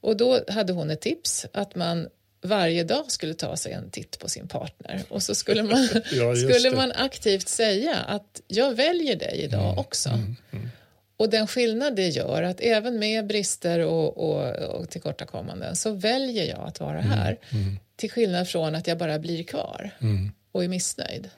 Och 0.00 0.16
då 0.16 0.40
hade 0.48 0.72
hon 0.72 0.90
ett 0.90 1.00
tips 1.00 1.46
att 1.52 1.74
man 1.74 2.08
varje 2.42 2.84
dag 2.84 3.12
skulle 3.12 3.34
ta 3.34 3.56
sig 3.56 3.72
en 3.72 3.90
titt 3.90 4.18
på 4.18 4.28
sin 4.28 4.48
partner 4.48 5.02
och 5.08 5.22
så 5.22 5.34
skulle 5.34 5.62
man, 5.62 5.88
ja, 6.12 6.36
skulle 6.36 6.76
man 6.76 6.92
aktivt 6.92 7.48
säga 7.48 7.96
att 7.96 8.40
jag 8.48 8.74
väljer 8.74 9.16
dig 9.16 9.40
idag 9.40 9.64
mm, 9.64 9.78
också. 9.78 10.08
Mm, 10.08 10.36
mm. 10.50 10.70
Och 11.16 11.30
den 11.30 11.46
skillnad 11.46 11.96
det 11.96 12.08
gör 12.08 12.42
att 12.42 12.60
även 12.60 12.98
med 12.98 13.26
brister 13.26 13.80
och, 13.80 14.18
och, 14.18 14.52
och 14.52 14.90
tillkortakommanden 14.90 15.76
så 15.76 15.92
väljer 15.92 16.44
jag 16.44 16.68
att 16.68 16.80
vara 16.80 16.98
mm, 16.98 17.10
här. 17.10 17.38
Mm. 17.52 17.78
Till 17.96 18.10
skillnad 18.10 18.48
från 18.48 18.74
att 18.74 18.86
jag 18.86 18.98
bara 18.98 19.18
blir 19.18 19.42
kvar 19.42 19.90
mm. 20.00 20.32
och 20.52 20.64
är 20.64 20.68
missnöjd. 20.68 21.30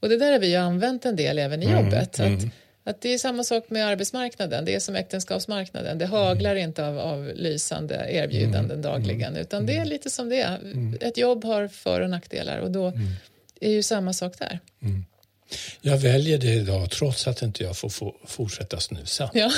Och 0.00 0.08
det 0.08 0.16
där 0.16 0.32
har 0.32 0.38
vi 0.38 0.50
ju 0.50 0.56
använt 0.56 1.06
en 1.06 1.16
del 1.16 1.38
även 1.38 1.62
i 1.62 1.70
jobbet. 1.70 2.20
Att, 2.20 2.44
att 2.84 3.00
det 3.00 3.08
är 3.08 3.18
samma 3.18 3.44
sak 3.44 3.70
med 3.70 3.86
arbetsmarknaden, 3.86 4.64
det 4.64 4.74
är 4.74 4.80
som 4.80 4.96
äktenskapsmarknaden. 4.96 5.98
Det 5.98 6.06
haglar 6.06 6.56
inte 6.56 6.86
av, 6.86 6.98
av 6.98 7.32
lysande 7.34 8.06
erbjudanden 8.10 8.82
dagligen 8.82 9.36
utan 9.36 9.66
det 9.66 9.76
är 9.76 9.84
lite 9.84 10.10
som 10.10 10.28
det 10.28 10.40
är. 10.40 10.58
Ett 11.00 11.16
jobb 11.16 11.44
har 11.44 11.68
för 11.68 12.00
och 12.00 12.10
nackdelar 12.10 12.58
och 12.58 12.70
då 12.70 12.92
är 13.60 13.70
ju 13.70 13.82
samma 13.82 14.12
sak 14.12 14.38
där. 14.38 14.58
Jag 15.80 15.96
väljer 15.96 16.38
det 16.38 16.52
idag 16.52 16.90
trots 16.90 17.26
att 17.26 17.42
inte 17.42 17.62
jag 17.62 17.76
får 17.76 17.90
fortsätta 18.26 18.80
snusa. 18.80 19.30
Ja. 19.34 19.52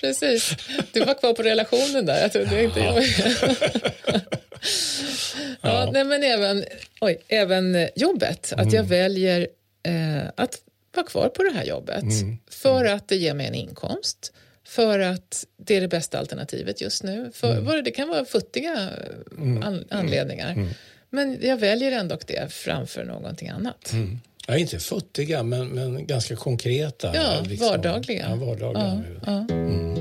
Precis. 0.00 0.54
Du 0.92 1.04
var 1.04 1.14
kvar 1.14 1.34
på 1.34 1.42
relationen 1.42 2.06
där. 2.06 2.20
Jag 2.20 2.32
trodde 2.32 2.64
inte 2.64 2.80
jag 2.80 3.04
ja, 5.60 5.90
Nej, 5.92 6.04
men 6.04 6.22
även, 6.22 6.64
oj, 7.00 7.18
även 7.28 7.88
jobbet. 7.96 8.52
Att 8.56 8.72
jag 8.72 8.84
mm. 8.84 8.86
väljer 8.86 9.48
eh, 9.82 10.26
att 10.36 10.58
vara 10.94 11.06
kvar 11.06 11.28
på 11.28 11.42
det 11.42 11.50
här 11.54 11.64
jobbet. 11.64 12.02
Mm. 12.02 12.38
För 12.50 12.84
att 12.84 13.08
det 13.08 13.16
ger 13.16 13.34
mig 13.34 13.46
en 13.46 13.54
inkomst. 13.54 14.32
För 14.64 14.98
att 14.98 15.46
det 15.56 15.76
är 15.76 15.80
det 15.80 15.88
bästa 15.88 16.18
alternativet 16.18 16.80
just 16.80 17.02
nu. 17.02 17.30
För, 17.34 17.56
mm. 17.56 17.84
Det 17.84 17.90
kan 17.90 18.08
vara 18.08 18.24
futtiga 18.24 18.90
mm. 19.38 19.62
an, 19.62 19.84
anledningar. 19.90 20.52
Mm. 20.52 20.68
Men 21.14 21.38
jag 21.42 21.56
väljer 21.56 21.92
ändå 21.92 22.18
det 22.26 22.52
framför 22.52 23.04
någonting 23.04 23.48
annat. 23.48 23.92
Mm. 23.92 24.20
Ja, 24.46 24.56
inte 24.56 24.78
futtiga, 24.78 25.42
men, 25.42 25.68
men 25.68 26.06
ganska 26.06 26.36
konkreta. 26.36 27.12
Ja, 27.14 27.42
liksom. 27.46 27.68
vardagliga. 27.68 28.26
Ja, 28.30 28.36
vardagliga. 28.36 29.02
Ja, 29.26 29.46
ja. 29.48 29.54
Mm. 29.54 29.92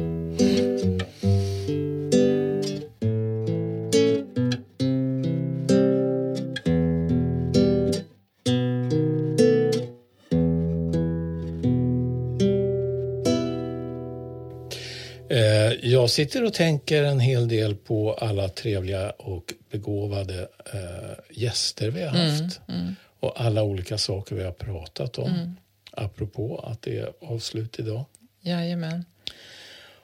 Jag 15.84 16.10
sitter 16.10 16.44
och 16.44 16.54
tänker 16.54 17.04
en 17.04 17.20
hel 17.20 17.48
del 17.48 17.76
på 17.76 18.14
alla 18.14 18.50
trevliga 18.50 19.10
och 19.10 19.54
begåvade 19.72 20.48
eh, 20.74 21.20
gäster 21.30 21.90
vi 21.90 22.02
har 22.02 22.16
mm, 22.16 22.30
haft. 22.30 22.62
Mm, 22.68 22.82
mm. 22.82 22.96
Och 23.20 23.42
alla 23.42 23.64
olika 23.64 23.98
saker 23.98 24.36
vi 24.36 24.44
har 24.44 24.52
pratat 24.52 25.18
om. 25.18 25.30
Mm. 25.30 25.56
Apropå 25.92 26.66
att 26.68 26.82
det 26.82 26.98
är 26.98 27.14
avslut 27.22 27.80
idag. 27.80 28.06
Jajamän. 28.42 29.06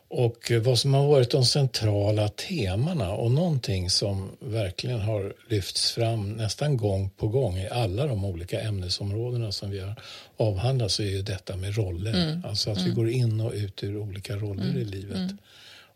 Och 0.10 0.52
vad 0.62 0.80
som 0.80 0.94
har 0.94 1.08
varit 1.08 1.32
de 1.32 1.46
centrala 1.46 2.28
temana 2.30 3.12
och 3.12 3.32
någonting 3.32 3.90
som 3.90 4.32
verkligen 4.40 5.00
har 5.00 5.34
lyfts 5.50 5.92
fram 5.92 6.34
nästan 6.34 6.78
gång 6.78 7.10
på 7.10 7.28
gång 7.28 7.58
i 7.58 7.68
alla 7.68 8.06
de 8.06 8.26
olika 8.26 8.62
ämnesområdena 8.62 9.52
som 9.52 9.72
vi 9.72 9.80
har 9.80 9.96
avhandlat 10.38 10.92
så 10.92 11.04
är 11.04 11.08
ju 11.08 11.22
detta 11.22 11.56
med 11.56 11.76
roller. 11.76 12.14
Mm. 12.14 12.46
Alltså 12.46 12.72
att 12.72 12.78
mm. 12.78 12.90
vi 12.90 12.96
går 12.96 13.10
in 13.10 13.42
och 13.42 13.54
ut 13.54 13.84
ur 13.84 13.98
olika 13.98 14.36
roller 14.36 14.64
mm. 14.64 14.78
i 14.78 14.86
livet. 14.86 15.32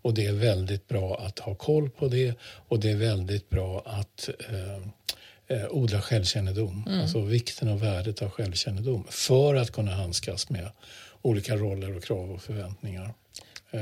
Och 0.01 0.13
det 0.13 0.25
är 0.25 0.33
väldigt 0.33 0.87
bra 0.87 1.17
att 1.27 1.39
ha 1.39 1.55
koll 1.55 1.89
på 1.89 2.07
det 2.07 2.33
och 2.41 2.79
det 2.79 2.91
är 2.91 2.95
väldigt 2.95 3.49
bra 3.49 3.83
att 3.85 4.29
eh, 4.49 4.75
eh, 5.57 5.67
odla 5.69 6.01
självkännedom. 6.01 6.83
Mm. 6.87 7.01
Alltså 7.01 7.21
vikten 7.21 7.67
och 7.67 7.83
värdet 7.83 8.21
av 8.21 8.29
självkännedom 8.29 9.07
för 9.09 9.55
att 9.55 9.71
kunna 9.71 9.91
handskas 9.91 10.49
med 10.49 10.69
olika 11.21 11.55
roller 11.55 11.97
och 11.97 12.03
krav 12.03 12.31
och 12.31 12.41
förväntningar 12.41 13.13
eh, 13.71 13.81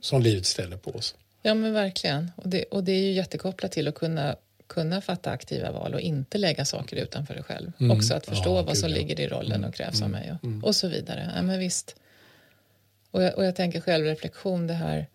som 0.00 0.22
livet 0.22 0.46
ställer 0.46 0.76
på 0.76 0.90
oss. 0.90 1.14
Ja 1.42 1.54
men 1.54 1.72
verkligen. 1.72 2.30
Och 2.36 2.48
det, 2.48 2.64
och 2.64 2.84
det 2.84 2.92
är 2.92 3.02
ju 3.02 3.12
jättekopplat 3.12 3.72
till 3.72 3.88
att 3.88 3.94
kunna 3.94 4.36
kunna 4.66 5.00
fatta 5.00 5.30
aktiva 5.30 5.72
val 5.72 5.94
och 5.94 6.00
inte 6.00 6.38
lägga 6.38 6.64
saker 6.64 6.96
utanför 6.96 7.34
dig 7.34 7.42
själv. 7.42 7.72
Mm. 7.80 7.96
Också 7.96 8.14
att 8.14 8.26
förstå 8.26 8.56
ja, 8.56 8.62
vad 8.62 8.78
som 8.78 8.90
ligger 8.90 9.20
i 9.20 9.28
rollen 9.28 9.52
mm. 9.52 9.68
och 9.68 9.74
krävs 9.74 10.02
av 10.02 10.08
mm. 10.08 10.20
mig 10.20 10.32
och, 10.32 10.44
mm. 10.44 10.64
och 10.64 10.76
så 10.76 10.88
vidare. 10.88 11.32
Ja, 11.36 11.42
men 11.42 11.58
visst. 11.58 11.96
Och 13.10 13.22
jag, 13.22 13.34
och 13.34 13.44
jag 13.44 13.56
tänker 13.56 13.80
självreflektion, 13.80 14.66
det 14.66 14.74
här 14.74 15.06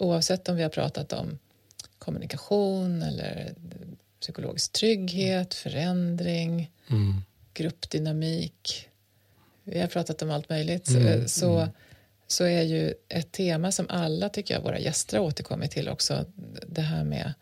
oavsett 0.00 0.48
om 0.48 0.56
vi 0.56 0.62
har 0.62 0.70
pratat 0.70 1.12
om 1.12 1.38
kommunikation 1.98 3.02
eller 3.02 3.54
psykologisk 4.20 4.72
trygghet, 4.72 5.54
förändring, 5.54 6.70
mm. 6.90 7.22
gruppdynamik. 7.54 8.88
Vi 9.64 9.80
har 9.80 9.86
pratat 9.86 10.22
om 10.22 10.30
allt 10.30 10.48
möjligt. 10.48 10.88
Mm. 10.88 11.28
Så, 11.28 11.68
så 12.26 12.44
är 12.44 12.62
ju 12.62 12.94
ett 13.08 13.32
tema 13.32 13.72
som 13.72 13.86
alla 13.88 14.28
tycker 14.28 14.54
jag 14.54 14.62
våra 14.62 14.78
gäster 14.78 15.18
har 15.18 15.24
återkommit 15.24 15.70
till 15.70 15.88
också 15.88 16.24
det 16.66 16.80
här 16.80 17.04
med 17.04 17.32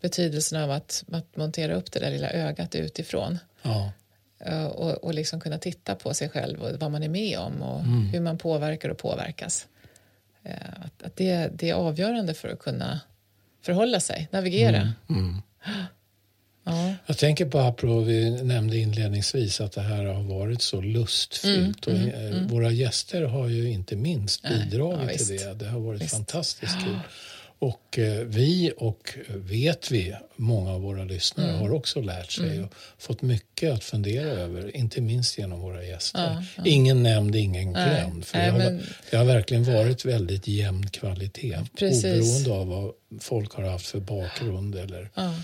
betydelsen 0.00 0.62
av 0.62 0.70
att, 0.70 1.04
att 1.12 1.36
montera 1.36 1.74
upp 1.74 1.92
det 1.92 2.00
där 2.00 2.10
lilla 2.10 2.30
ögat 2.30 2.74
utifrån. 2.74 3.38
Ja. 3.62 3.92
Och, 4.68 5.04
och 5.04 5.14
liksom 5.14 5.40
kunna 5.40 5.58
titta 5.58 5.94
på 5.94 6.14
sig 6.14 6.28
själv 6.28 6.62
och 6.62 6.80
vad 6.80 6.90
man 6.90 7.02
är 7.02 7.08
med 7.08 7.38
om 7.38 7.62
och 7.62 7.80
mm. 7.80 8.06
hur 8.06 8.20
man 8.20 8.38
påverkar 8.38 8.88
och 8.88 8.98
påverkas. 8.98 9.66
Eh, 10.46 10.84
att, 10.84 11.02
att 11.02 11.16
det, 11.16 11.50
det, 11.54 11.70
är 11.70 11.74
avgörande 11.74 12.34
för 12.34 12.48
att 12.48 12.58
kunna 12.58 13.00
förhålla 13.62 14.00
sig, 14.00 14.28
navigera. 14.32 14.76
Mm, 14.76 14.94
mm. 15.08 15.42
Ja. 16.64 16.94
Jag 17.06 17.18
tänker 17.18 17.46
på, 17.46 17.58
apropå 17.58 18.00
vi 18.00 18.42
nämnde 18.42 18.76
inledningsvis 18.76 19.60
att 19.60 19.72
det 19.72 19.80
här 19.80 20.04
har 20.04 20.22
varit 20.22 20.62
så 20.62 20.80
lustfyllt. 20.80 21.86
Mm, 21.86 22.02
och 22.02 22.08
mm, 22.08 22.26
eh, 22.26 22.36
mm. 22.36 22.46
Våra 22.46 22.70
gäster 22.70 23.22
har 23.22 23.48
ju 23.48 23.70
inte 23.70 23.96
minst 23.96 24.42
bidragit 24.42 25.20
ja, 25.20 25.26
till 25.26 25.38
det. 25.38 25.54
Det 25.54 25.68
har 25.68 25.80
varit 25.80 26.02
visst. 26.02 26.14
fantastiskt 26.14 26.84
kul. 26.84 26.98
Och 27.58 27.98
eh, 27.98 28.24
vi 28.24 28.72
och 28.76 29.14
vet 29.28 29.90
vi, 29.90 30.16
många 30.36 30.70
av 30.70 30.80
våra 30.80 31.04
lyssnare 31.04 31.48
mm. 31.48 31.60
har 31.60 31.72
också 31.72 32.00
lärt 32.00 32.30
sig 32.30 32.50
mm. 32.50 32.64
och 32.64 32.74
fått 32.98 33.22
mycket 33.22 33.72
att 33.72 33.84
fundera 33.84 34.28
över, 34.28 34.76
inte 34.76 35.00
minst 35.00 35.38
genom 35.38 35.60
våra 35.60 35.84
gäster. 35.84 36.20
Ja, 36.20 36.44
ja. 36.56 36.62
Ingen 36.66 37.02
nämnd, 37.02 37.36
ingen 37.36 37.72
glömd. 37.72 38.24
För 38.24 38.38
Nej, 38.38 38.46
det, 38.46 38.52
har, 38.52 38.58
men... 38.58 38.82
det 39.10 39.16
har 39.16 39.24
verkligen 39.24 39.64
varit 39.64 40.04
väldigt 40.04 40.48
jämn 40.48 40.90
kvalitet 40.90 41.58
Precis. 41.78 42.04
oberoende 42.04 42.50
av 42.50 42.66
vad 42.66 42.92
folk 43.22 43.52
har 43.52 43.64
haft 43.64 43.86
för 43.86 44.00
bakgrund 44.00 44.74
eller 44.74 45.10
ja. 45.14 45.34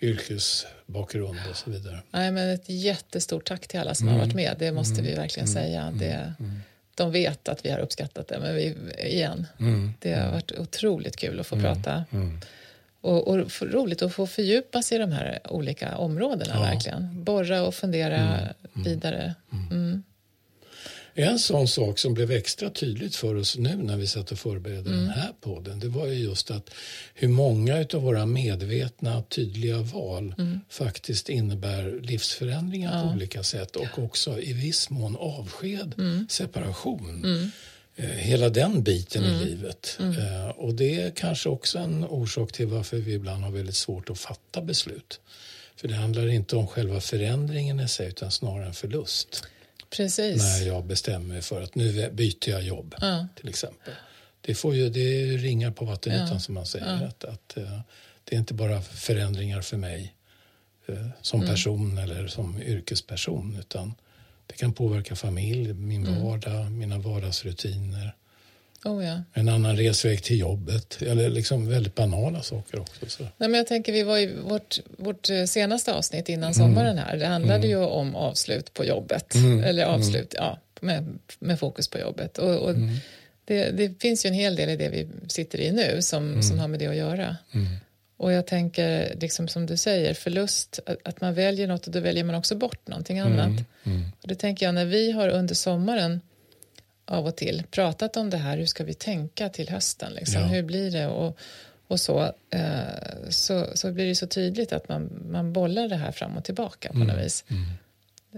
yrkesbakgrund 0.00 1.38
och 1.50 1.56
så 1.56 1.70
vidare. 1.70 2.02
Nej, 2.10 2.30
men 2.30 2.48
ett 2.48 2.68
jättestort 2.68 3.46
tack 3.46 3.68
till 3.68 3.80
alla 3.80 3.94
som 3.94 4.08
mm. 4.08 4.20
har 4.20 4.26
varit 4.26 4.34
med, 4.34 4.56
det 4.58 4.72
måste 4.72 5.02
vi 5.02 5.08
mm. 5.08 5.20
verkligen 5.20 5.48
mm. 5.48 5.62
säga. 5.62 5.92
Det, 5.98 6.34
mm 6.40 6.60
de 6.94 7.12
vet 7.12 7.48
att 7.48 7.64
vi 7.64 7.70
har 7.70 7.78
uppskattat 7.78 8.28
det, 8.28 8.38
men 8.38 8.54
vi, 8.54 8.76
igen, 8.98 9.46
mm. 9.60 9.94
det 9.98 10.14
har 10.14 10.32
varit 10.32 10.52
otroligt 10.52 11.16
kul 11.16 11.40
att 11.40 11.46
få 11.46 11.56
mm. 11.56 11.74
prata. 11.74 12.04
Mm. 12.10 12.40
Och, 13.00 13.28
och 13.28 13.50
roligt 13.62 14.02
att 14.02 14.14
få 14.14 14.26
fördjupa 14.26 14.82
sig 14.82 14.96
i 14.96 15.00
de 15.00 15.12
här 15.12 15.40
olika 15.50 15.96
områdena, 15.96 16.54
ja. 16.54 16.60
verkligen. 16.60 17.24
Borra 17.24 17.62
och 17.62 17.74
fundera 17.74 18.16
mm. 18.16 18.38
Mm. 18.74 18.84
vidare. 18.84 19.34
En 21.14 21.38
sån 21.38 21.68
sak 21.68 21.98
som 21.98 22.14
blev 22.14 22.30
extra 22.30 22.70
tydligt 22.70 23.16
för 23.16 23.34
oss 23.34 23.56
nu 23.58 23.76
när 23.76 23.96
vi 23.96 24.06
satt 24.06 24.32
och 24.32 24.38
förberedde 24.38 24.90
mm. 24.90 25.00
den 25.00 25.10
här 25.10 25.32
podden 25.40 25.80
det 25.80 25.88
var 25.88 26.06
ju 26.06 26.14
just 26.14 26.50
att 26.50 26.70
hur 27.14 27.28
många 27.28 27.86
av 27.94 28.02
våra 28.02 28.26
medvetna 28.26 29.22
tydliga 29.22 29.78
val 29.78 30.34
mm. 30.38 30.60
faktiskt 30.68 31.28
innebär 31.28 32.00
livsförändringar 32.02 32.98
ja. 32.98 33.02
på 33.02 33.14
olika 33.14 33.42
sätt 33.42 33.76
och 33.76 33.98
också 33.98 34.40
i 34.40 34.52
viss 34.52 34.90
mån 34.90 35.16
avsked, 35.16 35.94
mm. 35.98 36.26
separation. 36.30 37.24
Mm. 37.24 37.50
Eh, 37.96 38.06
hela 38.06 38.48
den 38.48 38.82
biten 38.82 39.24
i 39.24 39.28
mm. 39.28 39.44
livet. 39.44 39.96
Mm. 40.00 40.18
Eh, 40.18 40.48
och 40.48 40.74
det 40.74 41.00
är 41.00 41.10
kanske 41.10 41.48
också 41.48 41.78
en 41.78 42.04
orsak 42.04 42.52
till 42.52 42.66
varför 42.66 42.96
vi 42.96 43.12
ibland 43.12 43.44
har 43.44 43.50
väldigt 43.50 43.74
svårt 43.74 44.10
att 44.10 44.18
fatta 44.18 44.62
beslut. 44.62 45.20
För 45.76 45.88
det 45.88 45.94
handlar 45.94 46.28
inte 46.28 46.56
om 46.56 46.66
själva 46.66 47.00
förändringen 47.00 47.80
i 47.80 47.88
sig 47.88 48.08
utan 48.08 48.30
snarare 48.30 48.66
en 48.66 48.74
förlust. 48.74 49.44
Precis. 49.96 50.42
När 50.42 50.66
jag 50.66 50.84
bestämmer 50.84 51.26
mig 51.26 51.42
för 51.42 51.62
att 51.62 51.74
nu 51.74 52.10
byter 52.10 52.48
jag 52.48 52.62
jobb 52.62 52.94
ja. 53.00 53.26
till 53.36 53.48
exempel. 53.48 53.94
det, 54.40 54.54
får 54.54 54.74
ju, 54.74 54.90
det 54.90 55.36
ringar 55.36 55.70
på 55.70 55.84
vattenytan 55.84 56.28
ja. 56.32 56.38
som 56.38 56.54
man 56.54 56.66
säger. 56.66 57.00
Ja. 57.00 57.06
Att, 57.06 57.24
att, 57.24 57.54
uh, 57.56 57.80
det 58.24 58.34
är 58.36 58.40
inte 58.40 58.54
bara 58.54 58.82
förändringar 58.82 59.62
för 59.62 59.76
mig 59.76 60.14
uh, 60.88 61.08
som 61.22 61.40
mm. 61.40 61.54
person 61.54 61.98
eller 61.98 62.26
som 62.26 62.62
yrkesperson 62.62 63.56
utan 63.60 63.94
det 64.46 64.54
kan 64.54 64.72
påverka 64.72 65.16
familj, 65.16 65.72
min 65.72 66.06
mm. 66.06 66.22
vardag, 66.22 66.70
mina 66.70 66.98
vardagsrutiner. 66.98 68.14
Oh, 68.84 69.04
ja. 69.04 69.22
En 69.32 69.48
annan 69.48 69.76
resväg 69.76 70.22
till 70.22 70.38
jobbet, 70.38 71.02
eller 71.02 71.30
liksom 71.30 71.68
väldigt 71.68 71.94
banala 71.94 72.42
saker 72.42 72.80
också. 72.80 73.06
Så. 73.08 73.22
Nej, 73.22 73.48
men 73.48 73.54
jag 73.54 73.66
tänker, 73.66 73.92
vi 73.92 74.02
var 74.02 74.18
i 74.18 74.34
vårt, 74.48 74.80
vårt 74.96 75.30
eh, 75.30 75.44
senaste 75.44 75.94
avsnitt 75.94 76.28
innan 76.28 76.52
mm. 76.52 76.54
sommaren 76.54 76.98
här, 76.98 77.16
det 77.16 77.26
handlade 77.26 77.66
mm. 77.66 77.70
ju 77.70 77.76
om 77.76 78.16
avslut 78.16 78.74
på 78.74 78.84
jobbet, 78.84 79.34
mm. 79.34 79.64
eller 79.64 79.82
mm. 79.82 79.94
avslut, 79.94 80.34
ja, 80.38 80.58
med, 80.80 81.18
med 81.38 81.58
fokus 81.58 81.88
på 81.88 81.98
jobbet. 81.98 82.38
Och, 82.38 82.56
och 82.56 82.70
mm. 82.70 82.96
det, 83.44 83.70
det, 83.70 84.02
finns 84.02 84.26
ju 84.26 84.28
en 84.28 84.34
hel 84.34 84.56
del 84.56 84.68
i 84.68 84.76
det 84.76 84.88
vi 84.88 85.08
sitter 85.28 85.60
i 85.60 85.72
nu 85.72 86.02
som, 86.02 86.28
mm. 86.28 86.42
som 86.42 86.58
har 86.58 86.68
med 86.68 86.80
det 86.80 86.86
att 86.86 86.96
göra. 86.96 87.36
Och 88.16 88.32
jag 88.32 88.46
tänker, 88.46 89.16
liksom 89.20 89.48
som 89.48 89.66
du 89.66 89.76
säger, 89.76 90.14
förlust, 90.14 90.80
att 91.04 91.20
man 91.20 91.34
väljer 91.34 91.66
något 91.66 91.86
och 91.86 91.92
då 91.92 92.00
väljer 92.00 92.24
man 92.24 92.34
också 92.34 92.54
bort 92.54 92.88
någonting 92.88 93.18
annat. 93.18 93.60
Och 94.22 94.28
det 94.28 94.34
tänker 94.34 94.66
jag, 94.66 94.74
när 94.74 94.84
vi 94.84 95.12
har 95.12 95.28
under 95.28 95.54
sommaren 95.54 96.20
av 97.04 97.26
och 97.26 97.36
till 97.36 97.62
pratat 97.70 98.16
om 98.16 98.30
det 98.30 98.36
här, 98.36 98.56
hur 98.56 98.66
ska 98.66 98.84
vi 98.84 98.94
tänka 98.94 99.48
till 99.48 99.68
hösten, 99.68 100.12
liksom? 100.12 100.40
Ja. 100.40 100.46
hur 100.46 100.62
blir 100.62 100.90
det 100.90 101.06
och, 101.06 101.38
och 101.86 102.00
så, 102.00 102.32
eh, 102.50 103.28
så, 103.28 103.66
så 103.74 103.92
blir 103.92 104.06
det 104.06 104.14
så 104.14 104.26
tydligt 104.26 104.72
att 104.72 104.88
man, 104.88 105.22
man 105.30 105.52
bollar 105.52 105.88
det 105.88 105.96
här 105.96 106.12
fram 106.12 106.36
och 106.36 106.44
tillbaka 106.44 106.88
på 106.88 106.94
mm. 106.94 107.08
något 107.08 107.24
vis. 107.24 107.44
Mm. 107.48 107.62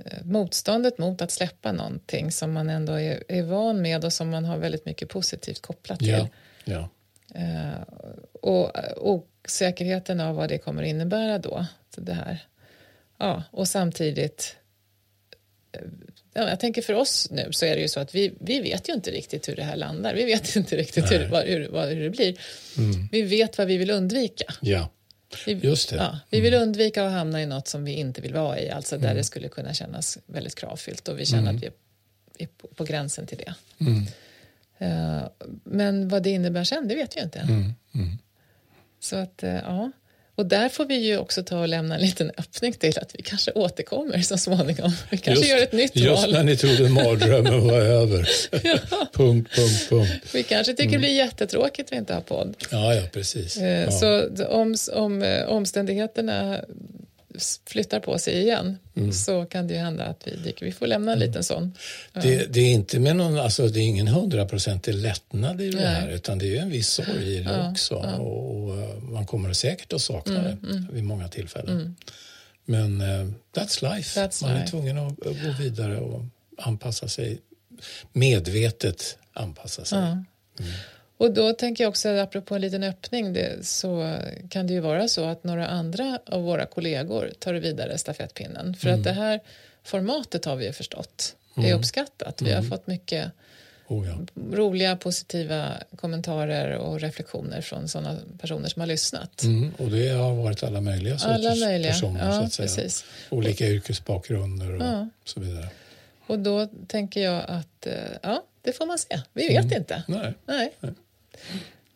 Eh, 0.05 0.25
motståndet 0.25 0.99
mot 0.99 1.23
att 1.23 1.31
släppa 1.31 1.73
någonting 1.73 2.33
som 2.33 2.53
man 2.53 2.71
ändå 2.71 2.93
är, 2.93 3.25
är 3.29 3.43
van 3.43 3.83
med 3.83 4.05
och 4.05 4.13
som 4.13 4.31
man 4.31 4.45
har 4.45 4.59
väldigt 4.59 4.87
mycket 4.87 5.09
positivt 5.09 5.63
kopplat 5.63 5.99
till. 5.99 6.09
Ja. 6.09 6.29
Ja. 6.65 6.89
Eh, 7.35 7.83
och 8.43 8.71
osäkerheten 8.97 10.21
av 10.21 10.37
vad 10.37 10.49
det 10.49 10.59
kommer 10.59 10.83
innebära 10.83 11.39
då. 11.39 11.67
Det 11.97 12.13
här. 12.13 12.47
Ja, 13.19 13.43
och 13.51 13.69
samtidigt 13.69 14.57
eh, 15.73 15.81
Ja, 16.37 16.49
jag 16.49 16.61
tänker 16.61 16.83
för 16.83 16.93
oss 16.93 17.31
nu 17.31 17.49
så 17.53 17.67
är 17.67 17.77
det 17.77 17.83
ju 17.83 17.89
så 17.89 18.01
att 18.01 18.15
vi, 18.15 18.35
vi 18.41 18.61
vet 18.61 18.89
ju 18.89 18.93
inte 18.93 19.11
riktigt 19.11 19.49
hur 19.49 19.57
det 19.57 19.63
här 19.63 19.77
landar. 19.77 20.15
Vi 20.15 20.25
vet 20.25 20.57
inte 20.57 20.77
riktigt 20.77 21.13
hur, 21.13 21.29
vad, 21.29 21.45
hur, 21.45 21.69
vad, 21.69 21.89
hur 21.89 22.03
det 22.03 22.11
blir. 22.11 22.39
Mm. 22.79 23.09
Vi 23.13 23.23
vet 23.23 23.59
vad 23.59 23.67
vi 23.67 23.77
vill 23.77 23.91
undvika. 23.91 24.55
Ja, 24.61 24.91
just 25.47 25.91
det. 25.91 25.97
Ja, 25.97 26.19
vi 26.31 26.41
vill 26.41 26.55
mm. 26.55 26.69
undvika 26.69 27.07
att 27.07 27.13
hamna 27.13 27.43
i 27.43 27.47
något 27.47 27.69
som 27.69 27.85
vi 27.85 27.93
inte 27.93 28.21
vill 28.21 28.35
vara 28.35 28.61
i, 28.61 28.71
alltså 28.71 28.99
där 28.99 29.05
mm. 29.05 29.17
det 29.17 29.25
skulle 29.25 29.49
kunna 29.49 29.75
kännas 29.75 30.19
väldigt 30.27 30.55
kravfyllt 30.55 31.09
och 31.09 31.19
vi 31.19 31.27
känner 31.27 31.43
mm. 31.43 31.57
att 31.57 31.63
vi 31.63 31.71
är 32.39 32.47
på, 32.47 32.69
på 32.69 32.85
gränsen 32.85 33.27
till 33.27 33.39
det. 33.39 33.55
Uh, 34.83 35.27
men 35.65 36.09
vad 36.09 36.23
det 36.23 36.31
innebär 36.31 36.65
sen, 36.65 36.89
det 36.89 36.95
vet 36.95 37.17
vi 37.17 37.21
inte. 37.21 37.39
Mm. 37.39 37.73
Så 39.01 39.17
att, 39.17 39.43
uh, 39.45 39.51
ja. 39.51 39.93
Och 40.37 40.47
där 40.47 40.69
får 40.69 40.85
vi 40.85 40.95
ju 40.95 41.19
också 41.19 41.43
ta 41.43 41.61
och 41.61 41.69
lämna 41.69 41.95
en 41.95 42.01
liten 42.01 42.31
öppning 42.39 42.73
till 42.73 42.99
att 42.99 43.15
vi 43.15 43.23
kanske 43.23 43.53
återkommer 43.53 44.23
så 44.23 44.39
småningom. 44.39 44.93
Vi 45.11 45.19
kanske 45.19 45.45
just, 45.45 45.51
gör 45.51 45.63
ett 45.63 45.73
nytt 45.73 45.97
just 45.97 46.23
val. 46.23 46.31
Just 46.31 46.33
när 46.33 46.43
ni 46.45 46.57
trodde 46.57 46.89
mardrömmen 46.89 47.67
var 47.67 47.81
över. 47.81 48.29
ja. 48.51 48.79
punkt, 49.13 49.51
punkt, 49.57 49.87
punkt. 49.89 50.13
Vi 50.33 50.43
kanske 50.43 50.73
tycker 50.73 50.83
mm. 50.83 50.93
det 50.93 50.99
blir 50.99 51.17
jättetråkigt 51.17 51.93
att 51.93 51.99
inte 51.99 52.15
ha 52.15 52.21
podd. 52.21 52.57
Ja, 52.71 52.95
ja 52.95 53.03
precis. 53.13 53.57
Eh, 53.57 53.85
ja. 53.85 53.91
Så 53.91 54.29
om, 54.47 54.77
om 54.93 55.23
eh, 55.23 55.45
omständigheterna 55.45 56.61
flyttar 57.67 58.01
på 58.01 58.19
sig 58.19 58.41
igen 58.41 58.79
mm. 58.95 59.13
så 59.13 59.45
kan 59.45 59.67
det 59.67 59.75
ju 59.75 59.81
hända 59.81 60.05
att 60.05 60.27
vi 60.27 60.37
dyker. 60.37 60.67
Vi 60.67 60.73
får 60.73 60.87
lämna 60.87 61.13
en 61.13 61.19
mm. 61.19 61.29
liten 61.29 61.45
sån. 61.45 61.73
Det, 62.13 62.53
det, 62.53 62.61
är 62.61 62.73
inte 62.73 62.99
med 63.01 63.17
någon, 63.17 63.39
alltså 63.39 63.69
det 63.69 63.81
är 63.81 63.83
ingen 63.83 64.09
hundraprocentig 64.09 64.95
lättnad 64.95 65.61
i 65.61 65.71
det 65.71 65.77
Nej. 65.77 65.87
här 65.87 66.09
utan 66.09 66.39
det 66.39 66.57
är 66.57 66.63
en 66.63 66.71
viss 66.71 66.89
sorg 66.89 67.37
i 67.37 67.41
det 67.41 67.53
ja, 67.53 67.71
också 67.71 67.95
ja. 67.95 68.17
och 68.17 68.79
eh, 68.79 68.99
man 69.03 69.27
kommer 69.27 69.53
säkert 69.53 69.93
att 69.93 70.03
sakna 70.03 70.39
mm, 70.39 70.59
det 70.63 70.69
mm. 70.71 70.89
vid 70.93 71.05
många 71.05 71.29
tillfällen. 71.29 71.81
Mm. 71.81 71.97
Men 72.65 73.01
uh, 73.01 73.33
that's 73.55 73.95
life. 73.95 74.21
That's 74.21 74.43
man 74.43 74.55
life. 74.55 74.65
är 74.65 74.71
tvungen 74.71 74.99
att, 74.99 75.17
gå 75.17 75.55
vidare 75.59 75.99
och 75.99 76.25
anpassa 76.59 77.09
sig 77.09 77.39
medvetet 78.13 79.19
anpassa 79.33 79.85
sig. 79.85 79.99
Ja. 79.99 80.65
Och 81.17 81.35
då 81.35 81.53
tänker 81.53 81.85
jag 81.85 81.89
också, 81.89 82.09
apropå 82.09 82.55
en 82.55 82.61
liten 82.61 82.83
öppning, 82.83 83.33
det, 83.33 83.67
så 83.67 84.19
kan 84.49 84.67
det 84.67 84.73
ju 84.73 84.81
vara 84.81 85.09
så 85.09 85.25
att 85.25 85.45
några 85.45 85.67
andra 85.67 86.19
av 86.27 86.43
våra 86.43 86.67
kollegor 86.67 87.33
tar 87.39 87.55
vidare 87.55 87.99
stafettpinnen. 87.99 88.75
För 88.75 88.89
mm. 88.89 89.01
att 89.01 89.05
det 89.05 89.13
här 89.13 89.41
formatet 89.83 90.45
har 90.45 90.57
vi 90.57 90.67
ju 90.67 90.73
förstått 90.73 91.37
mm. 91.57 91.71
är 91.71 91.75
uppskattat. 91.75 92.43
Vi 92.43 92.51
har 92.51 92.59
mm. 92.59 92.71
fått 92.71 92.87
mycket 92.87 93.31
oh 93.87 94.09
ja. 94.09 94.19
roliga, 94.57 94.97
positiva 94.97 95.73
kommentarer 95.97 96.77
och 96.77 97.01
reflektioner 97.01 97.61
från 97.61 97.89
sådana 97.89 98.19
personer 98.41 98.69
som 98.69 98.81
har 98.81 98.87
lyssnat. 98.87 99.43
Mm. 99.43 99.73
Och 99.79 99.91
det 99.91 100.09
har 100.09 100.35
varit 100.35 100.63
alla 100.63 100.81
möjliga 100.81 101.19
sorters 101.19 101.35
alla 101.47 101.67
möjliga. 101.67 101.93
personer, 101.93 102.27
ja, 102.27 102.33
så 102.33 102.45
att 102.45 102.53
säga. 102.53 102.67
Precis. 102.67 103.05
Olika 103.31 103.67
yrkesbakgrunder 103.67 104.75
och 104.75 104.83
ja. 104.83 105.09
så 105.25 105.41
vidare. 105.41 105.69
Och 106.27 106.39
då 106.39 106.69
tänker 106.87 107.21
jag 107.21 107.45
att, 107.49 107.87
eh, 107.87 107.95
ja, 108.23 108.43
det 108.63 108.73
får 108.73 108.87
man 108.87 108.99
se. 108.99 109.21
Vi 109.33 109.49
vet 109.49 109.65
mm. 109.65 109.77
inte. 109.77 110.03
Nej. 110.09 110.35
Nej. 110.47 110.73
Nej. 110.81 110.93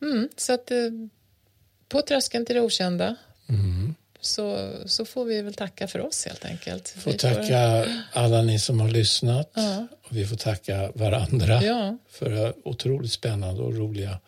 Mm, 0.03 0.29
så 0.37 0.53
att 0.53 0.71
eh, 0.71 0.77
på 1.89 2.03
tröskeln 2.03 2.47
till 2.47 2.55
det 2.55 2.61
okända 2.63 3.17
mm. 3.49 3.95
så, 4.21 4.73
så 4.87 5.05
får 5.05 5.25
vi 5.25 5.43
väl 5.43 5.55
tacka 5.55 5.89
för 5.89 6.01
oss 6.01 6.27
helt 6.27 6.45
enkelt. 6.45 6.89
Får 6.89 7.11
vi 7.11 7.19
tacka 7.19 7.85
får... 7.85 8.21
alla 8.21 8.43
ni 8.43 8.59
som 8.59 8.81
har 8.81 8.89
lyssnat 8.89 9.51
ja. 9.55 9.87
och 10.05 10.17
vi 10.17 10.27
får 10.27 10.37
tacka 10.37 10.93
varandra 10.95 11.63
ja. 11.63 11.99
för 12.09 12.55
otroligt 12.65 13.13
spännande 13.13 13.63
och 13.63 13.77
roliga 13.77 14.19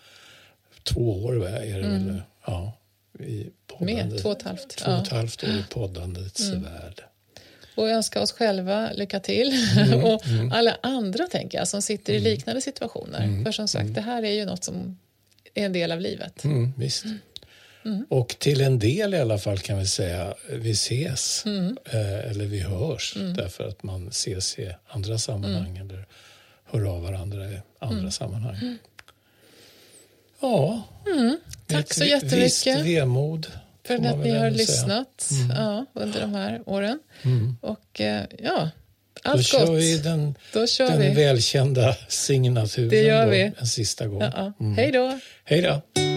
två 0.82 1.24
år 1.24 1.46
är 1.46 1.78
det 1.78 1.86
mm. 1.86 2.06
väl? 2.06 2.22
Ja, 2.46 2.72
i 3.18 3.50
Mer, 3.80 4.18
två 4.18 4.28
och 4.28 4.36
ett 4.36 4.42
halvt. 4.42 4.76
Två 4.76 4.90
och 4.90 4.98
ett 4.98 5.08
halvt 5.08 5.44
år 5.44 5.50
i 5.50 5.64
poddandets 5.70 6.48
mm. 6.48 6.62
värld 6.62 7.04
och 7.74 7.88
önska 7.88 8.22
oss 8.22 8.32
själva 8.32 8.92
lycka 8.92 9.20
till. 9.20 9.52
Mm, 9.78 10.04
och 10.04 10.26
mm. 10.26 10.52
alla 10.52 10.76
andra 10.82 11.26
tänker 11.26 11.58
jag 11.58 11.68
som 11.68 11.82
sitter 11.82 12.12
i 12.12 12.16
mm. 12.16 12.30
liknande 12.30 12.60
situationer. 12.60 13.24
Mm, 13.24 13.44
För 13.44 13.52
som 13.52 13.68
sagt, 13.68 13.82
mm. 13.82 13.94
det 13.94 14.00
här 14.00 14.22
är 14.22 14.32
ju 14.32 14.44
något 14.44 14.64
som 14.64 14.98
är 15.54 15.66
en 15.66 15.72
del 15.72 15.92
av 15.92 16.00
livet. 16.00 16.44
Mm, 16.44 16.72
visst. 16.76 17.04
Och 18.08 18.28
till 18.38 18.60
en 18.60 18.78
del 18.78 19.14
i 19.14 19.18
alla 19.18 19.38
fall 19.38 19.58
kan 19.58 19.78
vi 19.78 19.86
säga 19.86 20.34
vi 20.48 20.70
ses 20.70 21.44
eh, 21.46 22.30
eller 22.30 22.44
vi 22.44 22.60
hörs 22.60 23.14
därför 23.36 23.68
att 23.68 23.82
man 23.82 24.08
ses 24.08 24.58
i 24.58 24.74
andra 24.86 25.18
sammanhang 25.18 25.76
eller 25.78 26.06
hör 26.64 26.84
av 26.84 27.02
varandra 27.02 27.50
i 27.50 27.60
andra 27.78 28.10
sammanhang. 28.10 28.78
Ja, 30.40 30.82
tack 31.66 31.80
ett, 31.84 31.94
så 31.94 32.04
jättemycket. 32.04 32.44
Visst 32.44 32.66
vemod 32.66 33.46
för 33.86 33.94
att 33.94 34.18
ni 34.18 34.30
har 34.30 34.50
lyssnat 34.50 35.28
mm. 35.30 35.56
ja, 35.56 35.86
under 35.94 36.20
de 36.20 36.34
här 36.34 36.62
åren. 36.66 36.98
Mm. 37.22 37.56
Och 37.60 38.00
eh, 38.00 38.24
ja, 38.38 38.70
allt 39.22 39.52
då 39.52 39.58
gott. 39.58 39.68
Kör 39.68 39.74
vi 39.74 39.98
den, 39.98 40.34
då 40.52 40.66
kör 40.66 40.88
den 40.88 41.00
vi 41.00 41.10
välkända 41.10 41.96
signaturen 42.08 42.88
det 42.88 43.02
gör 43.02 43.26
vi. 43.26 43.52
en 43.58 43.66
sista 43.66 44.06
gång. 44.06 44.20
Ja, 44.20 44.32
ja. 44.36 44.52
Mm. 44.60 44.74
Hej 44.76 44.92
då! 44.92 45.18
Hej 45.44 45.62
då! 45.62 46.09